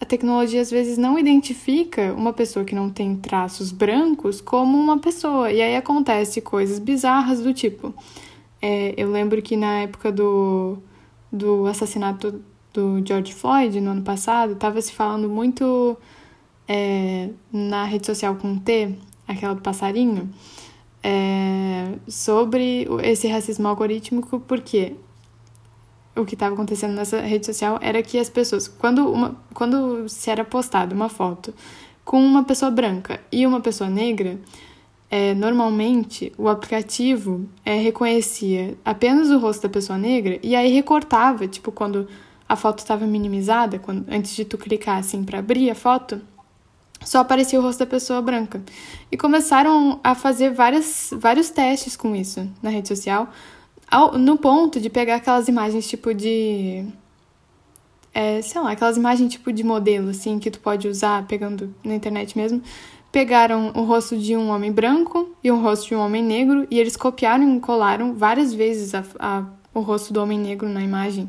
a 0.00 0.04
tecnologia 0.04 0.60
às 0.60 0.70
vezes 0.70 0.98
não 0.98 1.18
identifica 1.18 2.12
uma 2.12 2.32
pessoa 2.32 2.64
que 2.64 2.74
não 2.74 2.90
tem 2.90 3.16
traços 3.16 3.72
brancos 3.72 4.40
como 4.40 4.78
uma 4.78 4.98
pessoa. 4.98 5.50
E 5.50 5.62
aí 5.62 5.76
acontece 5.76 6.40
coisas 6.40 6.78
bizarras 6.78 7.40
do 7.40 7.54
tipo. 7.54 7.94
É, 8.60 8.94
eu 8.96 9.10
lembro 9.10 9.40
que 9.40 9.56
na 9.56 9.80
época 9.80 10.10
do, 10.10 10.78
do 11.30 11.66
assassinato 11.66 12.42
do 12.72 13.02
George 13.06 13.32
Floyd, 13.32 13.80
no 13.80 13.92
ano 13.92 14.02
passado, 14.02 14.52
estava 14.52 14.80
se 14.82 14.92
falando 14.92 15.28
muito 15.28 15.96
é, 16.66 17.30
na 17.52 17.84
rede 17.84 18.06
social 18.06 18.34
com 18.36 18.58
T, 18.58 18.94
aquela 19.28 19.54
do 19.54 19.62
passarinho, 19.62 20.28
é, 21.02 21.92
sobre 22.08 22.88
esse 23.02 23.28
racismo 23.28 23.68
algorítmico, 23.68 24.40
porque 24.40 24.94
o 26.16 26.24
que 26.24 26.34
estava 26.34 26.54
acontecendo 26.54 26.94
nessa 26.94 27.20
rede 27.20 27.46
social 27.46 27.78
era 27.80 28.02
que 28.02 28.18
as 28.18 28.28
pessoas, 28.28 28.68
quando, 28.68 29.10
uma, 29.10 29.36
quando 29.52 30.08
se 30.08 30.30
era 30.30 30.44
postada 30.44 30.94
uma 30.94 31.08
foto 31.08 31.52
com 32.04 32.20
uma 32.20 32.44
pessoa 32.44 32.70
branca 32.70 33.20
e 33.32 33.46
uma 33.46 33.60
pessoa 33.60 33.88
negra, 33.90 34.38
é, 35.10 35.34
normalmente 35.34 36.32
o 36.36 36.48
aplicativo 36.48 37.48
é, 37.64 37.76
reconhecia 37.76 38.76
apenas 38.84 39.30
o 39.30 39.38
rosto 39.38 39.62
da 39.62 39.68
pessoa 39.68 39.98
negra 39.98 40.38
e 40.42 40.54
aí 40.54 40.72
recortava, 40.72 41.48
tipo, 41.48 41.72
quando 41.72 42.06
a 42.48 42.56
foto 42.56 42.80
estava 42.80 43.06
minimizada, 43.06 43.78
quando, 43.78 44.04
antes 44.08 44.34
de 44.36 44.44
tu 44.44 44.58
clicar 44.58 44.98
assim 44.98 45.24
para 45.24 45.38
abrir 45.38 45.70
a 45.70 45.74
foto, 45.74 46.20
só 47.00 47.20
aparecia 47.20 47.58
o 47.58 47.62
rosto 47.62 47.80
da 47.80 47.86
pessoa 47.86 48.20
branca. 48.22 48.62
E 49.10 49.16
começaram 49.16 50.00
a 50.02 50.14
fazer 50.14 50.50
várias, 50.50 51.10
vários 51.12 51.50
testes 51.50 51.96
com 51.96 52.14
isso 52.14 52.48
na 52.62 52.70
rede 52.70 52.88
social 52.88 53.28
ao, 53.90 54.18
no 54.18 54.36
ponto 54.36 54.80
de 54.80 54.88
pegar 54.90 55.16
aquelas 55.16 55.48
imagens 55.48 55.88
tipo 55.88 56.12
de. 56.14 56.84
É, 58.12 58.40
sei 58.42 58.60
lá, 58.60 58.72
aquelas 58.72 58.96
imagens 58.96 59.32
tipo 59.32 59.52
de 59.52 59.64
modelo, 59.64 60.10
assim, 60.10 60.38
que 60.38 60.50
tu 60.50 60.60
pode 60.60 60.86
usar 60.86 61.26
pegando 61.26 61.74
na 61.84 61.94
internet 61.94 62.36
mesmo. 62.36 62.62
Pegaram 63.10 63.72
o 63.74 63.84
rosto 63.84 64.16
de 64.16 64.36
um 64.36 64.50
homem 64.50 64.72
branco 64.72 65.34
e 65.42 65.50
o 65.50 65.60
rosto 65.60 65.88
de 65.88 65.94
um 65.94 66.00
homem 66.00 66.22
negro 66.22 66.66
e 66.70 66.78
eles 66.78 66.96
copiaram 66.96 67.56
e 67.56 67.60
colaram 67.60 68.14
várias 68.14 68.52
vezes 68.52 68.94
a, 68.94 69.04
a, 69.18 69.44
o 69.72 69.80
rosto 69.80 70.12
do 70.12 70.20
homem 70.20 70.38
negro 70.38 70.68
na 70.68 70.82
imagem. 70.82 71.28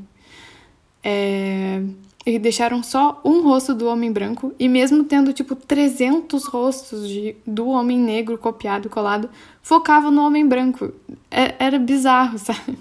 É, 1.03 1.81
e 2.25 2.39
deixaram 2.39 2.81
só 2.81 3.21
um 3.23 3.43
rosto 3.43 3.73
do 3.75 3.87
homem 3.87 4.11
branco, 4.11 4.53
e 4.57 4.67
mesmo 4.67 5.03
tendo 5.03 5.31
tipo 5.31 5.55
300 5.55 6.45
rostos 6.45 7.07
de, 7.07 7.35
do 7.45 7.67
homem 7.67 7.99
negro 7.99 8.37
copiado 8.37 8.87
e 8.87 8.89
colado, 8.89 9.29
focava 9.61 10.09
no 10.09 10.25
homem 10.25 10.47
branco. 10.47 10.91
É, 11.29 11.53
era 11.59 11.77
bizarro, 11.77 12.37
sabe? 12.39 12.77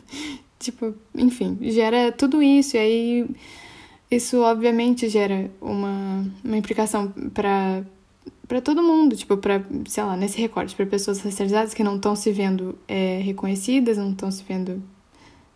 tipo, 0.58 0.94
enfim, 1.14 1.58
gera 1.60 2.10
tudo 2.10 2.42
isso, 2.42 2.76
e 2.76 2.80
aí 2.80 3.26
isso 4.10 4.40
obviamente 4.40 5.08
gera 5.08 5.50
uma, 5.60 6.24
uma 6.42 6.56
implicação 6.56 7.12
para 7.32 7.84
para 8.46 8.60
todo 8.60 8.82
mundo, 8.82 9.16
tipo, 9.16 9.38
para, 9.38 9.64
sei 9.88 10.04
lá, 10.04 10.16
nesse 10.18 10.38
recorte, 10.38 10.76
para 10.76 10.84
pessoas 10.84 11.18
racializadas 11.20 11.72
que 11.72 11.82
não 11.82 11.96
estão 11.96 12.14
se 12.14 12.30
vendo 12.30 12.78
é, 12.86 13.18
reconhecidas, 13.24 13.96
não 13.96 14.10
estão 14.10 14.30
se 14.30 14.44
vendo 14.44 14.82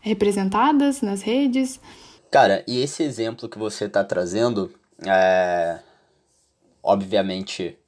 representadas 0.01 1.03
nas 1.03 1.21
redes. 1.21 1.79
Cara, 2.31 2.63
e 2.67 2.79
esse 2.79 3.03
exemplo 3.03 3.49
que 3.49 3.59
você 3.59 3.87
está 3.87 4.05
trazendo, 4.05 4.71
é, 5.07 5.79
obviamente, 6.83 7.79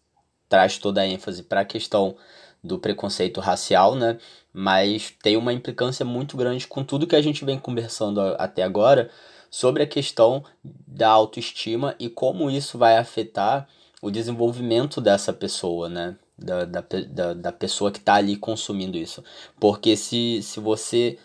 traz 0.49 0.79
toda 0.79 1.03
a 1.03 1.07
ênfase 1.07 1.43
para 1.43 1.61
a 1.61 1.65
questão 1.65 2.17
do 2.65 2.79
preconceito 2.79 3.41
racial, 3.41 3.95
né? 3.95 4.19
Mas 4.53 5.15
tem 5.23 5.37
uma 5.37 5.53
implicância 5.53 6.05
muito 6.05 6.37
grande 6.37 6.67
com 6.67 6.83
tudo 6.83 7.07
que 7.07 7.17
a 7.17 7.23
gente 7.23 7.45
vem 7.45 7.59
conversando 7.59 8.21
até 8.39 8.63
agora 8.63 9.11
sobre 9.51 9.83
a 9.83 9.87
questão 9.87 10.43
da 10.65 11.09
autoestima 11.09 11.95
e 11.99 12.09
como 12.09 12.51
isso 12.51 12.79
vai 12.79 12.97
afetar 12.97 13.69
o 14.01 14.11
desenvolvimento 14.11 15.01
dessa 15.01 15.33
pessoa, 15.33 15.89
né? 15.89 16.17
Da, 16.39 16.65
da, 16.65 16.85
da, 17.09 17.35
da 17.35 17.53
pessoa 17.53 17.91
que 17.93 17.99
está 17.99 18.15
ali 18.15 18.37
consumindo 18.37 18.97
isso. 18.97 19.23
Porque 19.59 19.95
se, 19.97 20.43
se 20.43 20.59
você 20.59 21.19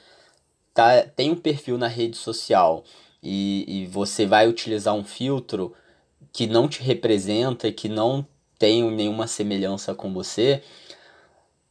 tá, 0.73 1.03
tem 1.03 1.31
um 1.31 1.37
perfil 1.37 1.77
na 1.77 1.87
rede 1.87 2.17
social 2.17 2.83
e, 3.25 3.65
e 3.67 3.85
você 3.87 4.27
vai 4.27 4.47
utilizar 4.47 4.93
um 4.93 5.03
filtro 5.03 5.73
que 6.31 6.45
não 6.45 6.67
te 6.67 6.83
representa, 6.83 7.71
que 7.71 7.89
não 7.89 8.25
tem 8.59 8.89
nenhuma 8.91 9.25
semelhança 9.25 9.95
com 9.95 10.13
você, 10.13 10.61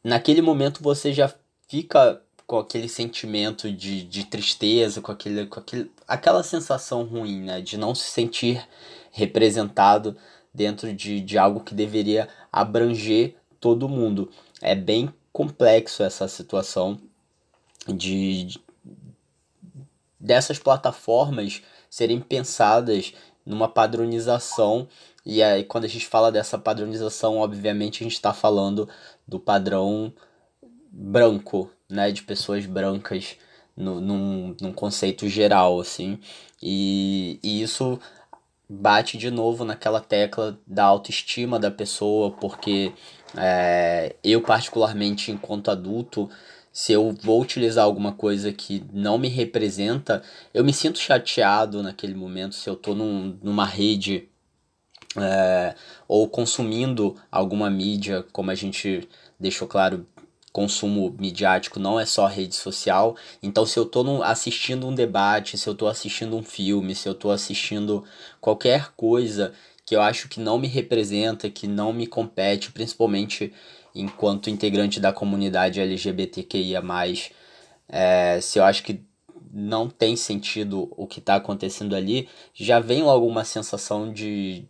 naquele 0.02 0.42
momento 0.42 0.82
você 0.82 1.12
já 1.12 1.32
fica 1.68 2.20
com 2.46 2.58
aquele 2.58 2.88
sentimento 2.88 3.70
de, 3.70 4.02
de 4.02 4.24
tristeza, 4.26 5.00
com, 5.00 5.12
aquele, 5.12 5.46
com 5.46 5.60
aquele, 5.60 5.90
aquela 6.06 6.42
sensação 6.42 7.04
ruim, 7.04 7.42
né? 7.42 7.60
De 7.60 7.78
não 7.78 7.94
se 7.94 8.10
sentir 8.10 8.66
representado 9.12 10.16
dentro 10.52 10.92
de, 10.92 11.20
de 11.20 11.38
algo 11.38 11.60
que 11.60 11.74
deveria 11.74 12.28
abranger 12.52 13.36
todo 13.60 13.88
mundo. 13.88 14.30
É 14.60 14.74
bem 14.74 15.12
complexo 15.32 16.02
essa 16.02 16.28
situação 16.28 17.00
de, 17.88 18.60
dessas 20.24 20.58
plataformas 20.58 21.62
serem 21.90 22.18
pensadas 22.18 23.12
numa 23.44 23.68
padronização. 23.68 24.88
E 25.24 25.42
aí, 25.42 25.62
quando 25.64 25.84
a 25.84 25.88
gente 25.88 26.06
fala 26.06 26.32
dessa 26.32 26.56
padronização, 26.56 27.36
obviamente 27.36 28.02
a 28.02 28.04
gente 28.04 28.14
está 28.14 28.32
falando 28.32 28.88
do 29.28 29.38
padrão 29.38 30.10
branco, 30.90 31.70
né? 31.90 32.10
De 32.10 32.22
pessoas 32.22 32.64
brancas 32.64 33.36
no, 33.76 34.00
num, 34.00 34.56
num 34.60 34.72
conceito 34.72 35.28
geral, 35.28 35.78
assim. 35.78 36.18
E, 36.62 37.38
e 37.42 37.62
isso 37.62 38.00
bate 38.68 39.18
de 39.18 39.30
novo 39.30 39.62
naquela 39.62 40.00
tecla 40.00 40.58
da 40.66 40.84
autoestima 40.84 41.58
da 41.58 41.70
pessoa, 41.70 42.30
porque 42.30 42.92
é, 43.36 44.16
eu, 44.24 44.40
particularmente, 44.40 45.30
enquanto 45.30 45.70
adulto, 45.70 46.30
se 46.74 46.92
eu 46.92 47.16
vou 47.22 47.40
utilizar 47.40 47.84
alguma 47.84 48.10
coisa 48.10 48.52
que 48.52 48.84
não 48.92 49.16
me 49.16 49.28
representa, 49.28 50.24
eu 50.52 50.64
me 50.64 50.72
sinto 50.72 50.98
chateado 50.98 51.84
naquele 51.84 52.16
momento 52.16 52.56
se 52.56 52.68
eu 52.68 52.74
estou 52.74 52.96
num, 52.96 53.38
numa 53.40 53.64
rede 53.64 54.28
é, 55.16 55.76
ou 56.08 56.28
consumindo 56.28 57.14
alguma 57.30 57.70
mídia, 57.70 58.26
como 58.32 58.50
a 58.50 58.56
gente 58.56 59.08
deixou 59.38 59.68
claro, 59.68 60.04
consumo 60.52 61.14
midiático 61.16 61.78
não 61.78 61.98
é 61.98 62.04
só 62.04 62.26
rede 62.26 62.56
social. 62.56 63.16
Então, 63.40 63.64
se 63.64 63.78
eu 63.78 63.84
estou 63.84 64.24
assistindo 64.24 64.88
um 64.88 64.94
debate, 64.94 65.56
se 65.56 65.68
eu 65.68 65.74
estou 65.74 65.86
assistindo 65.86 66.36
um 66.36 66.42
filme, 66.42 66.92
se 66.96 67.08
eu 67.08 67.12
estou 67.12 67.30
assistindo 67.30 68.02
qualquer 68.40 68.90
coisa 68.96 69.52
que 69.86 69.94
eu 69.94 70.02
acho 70.02 70.28
que 70.28 70.40
não 70.40 70.58
me 70.58 70.66
representa, 70.66 71.48
que 71.48 71.68
não 71.68 71.92
me 71.92 72.06
compete, 72.08 72.72
principalmente 72.72 73.52
enquanto 73.94 74.50
integrante 74.50 74.98
da 74.98 75.12
comunidade 75.12 75.80
LGBTQIA+, 75.80 76.82
é, 77.88 78.40
se 78.40 78.58
eu 78.58 78.64
acho 78.64 78.82
que 78.82 79.00
não 79.52 79.88
tem 79.88 80.16
sentido 80.16 80.92
o 80.96 81.06
que 81.06 81.20
está 81.20 81.36
acontecendo 81.36 81.94
ali, 81.94 82.28
já 82.52 82.80
vem 82.80 83.04
logo 83.04 83.24
uma 83.24 83.44
sensação 83.44 84.12
de, 84.12 84.64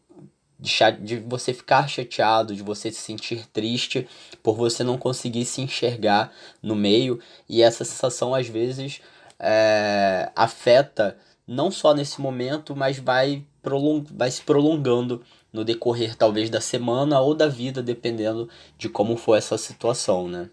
de, 0.60 0.70
de 1.00 1.16
você 1.20 1.54
ficar 1.54 1.88
chateado, 1.88 2.54
de 2.54 2.62
você 2.62 2.92
se 2.92 3.00
sentir 3.00 3.46
triste 3.46 4.06
por 4.42 4.56
você 4.56 4.84
não 4.84 4.98
conseguir 4.98 5.46
se 5.46 5.62
enxergar 5.62 6.30
no 6.62 6.76
meio, 6.76 7.18
e 7.48 7.62
essa 7.62 7.82
sensação 7.84 8.34
às 8.34 8.46
vezes 8.46 9.00
é, 9.38 10.30
afeta 10.36 11.16
não 11.46 11.70
só 11.70 11.94
nesse 11.94 12.20
momento, 12.20 12.76
mas 12.76 12.98
vai, 12.98 13.42
prolong, 13.62 14.04
vai 14.10 14.30
se 14.30 14.42
prolongando 14.42 15.22
no 15.54 15.64
decorrer 15.64 16.16
talvez 16.16 16.50
da 16.50 16.60
semana 16.60 17.20
ou 17.20 17.32
da 17.32 17.46
vida, 17.46 17.80
dependendo 17.80 18.48
de 18.76 18.88
como 18.88 19.16
for 19.16 19.36
essa 19.36 19.56
situação, 19.56 20.26
né? 20.26 20.50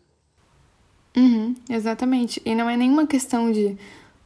Uhum, 1.18 1.56
exatamente. 1.68 2.40
E 2.46 2.54
não 2.54 2.70
é 2.70 2.78
nenhuma 2.78 3.08
questão 3.08 3.52
de 3.52 3.76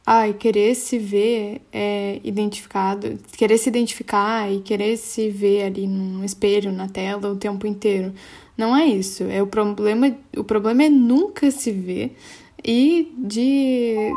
ai, 0.06 0.34
querer 0.34 0.76
se 0.76 1.00
ver 1.00 1.62
é, 1.72 2.20
identificado, 2.26 3.18
querer 3.38 3.58
se 3.58 3.70
identificar 3.70 4.52
e 4.52 4.60
querer 4.60 4.98
se 4.98 5.30
ver 5.30 5.64
ali 5.64 5.88
num 5.88 6.26
espelho, 6.26 6.74
na 6.74 6.90
tela 6.90 7.32
o 7.32 7.38
tempo 7.38 7.66
inteiro. 7.66 8.14
Não 8.58 8.76
é 8.76 8.86
isso. 8.86 9.24
É 9.24 9.42
o 9.42 9.48
problema, 9.48 10.14
o 10.36 10.44
problema 10.44 10.84
é 10.84 10.90
nunca 10.90 11.50
se 11.52 11.72
ver 11.72 12.18
e 12.64 13.14
de 13.18 14.12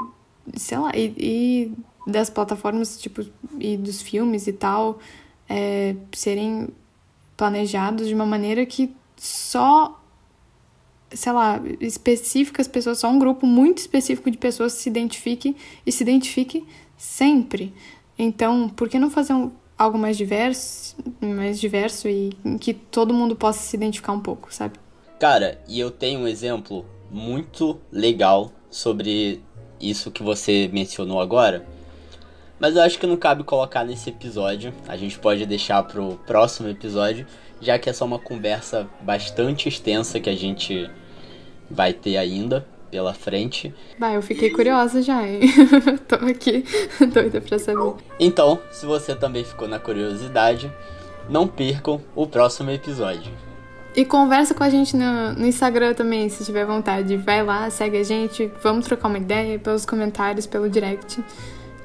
sei 0.57 0.79
lá, 0.79 0.90
e, 0.94 1.14
e 1.16 1.73
das 2.11 2.29
plataformas 2.29 3.01
tipo 3.01 3.25
e 3.61 3.77
dos 3.77 4.03
filmes 4.03 4.49
e 4.49 4.53
tal 4.53 4.99
é, 5.49 5.95
serem 6.13 6.69
planejados 7.37 8.09
de 8.09 8.15
uma 8.15 8.27
maneira 8.27 8.67
que 8.67 8.95
só 9.17 9.99
sei 11.11 11.33
lá, 11.33 11.61
específicas 11.81 12.69
pessoas, 12.69 12.99
só 12.99 13.09
um 13.09 13.19
grupo 13.19 13.47
muito 13.47 13.79
específico 13.79 14.31
de 14.31 14.37
pessoas 14.37 14.75
se 14.75 14.89
identifique 14.89 15.57
e 15.87 15.91
se 15.91 16.03
identifique 16.03 16.67
sempre. 16.97 17.73
Então, 18.19 18.69
por 18.69 18.89
que 18.89 18.99
não 18.99 19.11
fazer 19.11 19.33
um, 19.33 19.51
algo 19.77 19.97
mais 19.97 20.17
diverso, 20.17 20.97
mais 21.21 21.59
diverso 21.59 22.09
e 22.09 22.37
que 22.61 22.75
todo 22.75 23.15
mundo 23.15 23.37
possa 23.37 23.61
se 23.61 23.77
identificar 23.77 24.13
um 24.13 24.21
pouco, 24.21 24.53
sabe? 24.53 24.79
Cara, 25.19 25.61
e 25.69 25.81
eu 25.81 25.91
tenho 25.91 26.21
um 26.21 26.29
exemplo 26.29 26.85
muito 27.11 27.79
legal 27.91 28.53
sobre 28.71 29.41
isso 29.81 30.11
que 30.11 30.23
você 30.23 30.69
mencionou 30.73 31.21
agora. 31.21 31.67
Mas 32.59 32.77
eu 32.77 32.83
acho 32.83 32.99
que 32.99 33.07
não 33.07 33.16
cabe 33.16 33.44
colocar 33.44 33.85
nesse 33.85 34.11
episódio. 34.11 34.73
A 34.87 34.97
gente 34.97 35.18
pode 35.18 35.47
deixar 35.47 35.83
pro 35.85 36.18
próximo 36.27 36.68
episódio, 36.68 37.27
já 37.61 37.79
que 37.79 37.88
é 37.88 37.92
só 37.92 38.05
uma 38.05 38.18
conversa 38.18 38.88
bastante 39.01 39.68
extensa 39.68 40.18
que 40.18 40.29
a 40.29 40.37
gente 40.37 40.90
vai 41.71 41.92
ter 41.92 42.16
ainda 42.16 42.66
pela 42.90 43.14
frente. 43.14 43.75
Bah, 43.99 44.12
eu 44.12 44.23
fiquei 44.23 44.51
curiosa 44.51 45.03
já, 45.03 45.27
hein? 45.27 45.40
Tô 46.09 46.16
aqui 46.16 46.64
doida 47.12 47.40
pra 47.40 47.59
saber. 47.59 47.94
Então, 48.18 48.59
se 48.71 48.87
você 48.87 49.14
também 49.14 49.44
ficou 49.44 49.68
na 49.68 49.79
curiosidade, 49.79 50.73
não 51.29 51.47
percam 51.47 52.01
o 52.14 52.27
próximo 52.27 52.71
episódio. 52.71 53.31
E 53.94 54.05
conversa 54.05 54.55
com 54.55 54.62
a 54.62 54.71
gente 54.71 54.97
no, 54.97 55.33
no, 55.33 55.47
Instagram 55.47 55.92
também, 55.92 56.29
se 56.29 56.44
tiver 56.44 56.64
vontade. 56.64 57.16
Vai 57.16 57.42
lá, 57.42 57.68
segue 57.68 57.99
a 57.99 58.05
gente, 58.05 58.51
vamos 58.62 58.87
trocar 58.87 59.09
uma 59.09 59.18
ideia 59.18 59.59
pelos 59.59 59.85
comentários, 59.85 60.47
pelo 60.47 60.68
direct. 60.68 61.23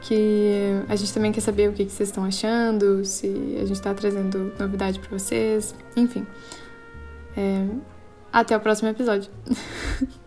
Que 0.06 0.84
a 0.90 0.96
gente 0.96 1.14
também 1.14 1.32
quer 1.32 1.42
saber 1.42 1.70
o 1.70 1.74
que, 1.74 1.86
que 1.86 1.92
vocês 1.92 2.10
estão 2.10 2.26
achando, 2.26 3.06
se 3.06 3.58
a 3.62 3.66
gente 3.66 3.82
tá 3.82 3.94
trazendo 3.94 4.54
novidade 4.60 5.00
para 5.00 5.18
vocês, 5.18 5.74
enfim. 5.96 6.28
É, 7.38 7.66
até 8.32 8.56
o 8.56 8.60
próximo 8.60 8.90
episódio. 8.90 9.32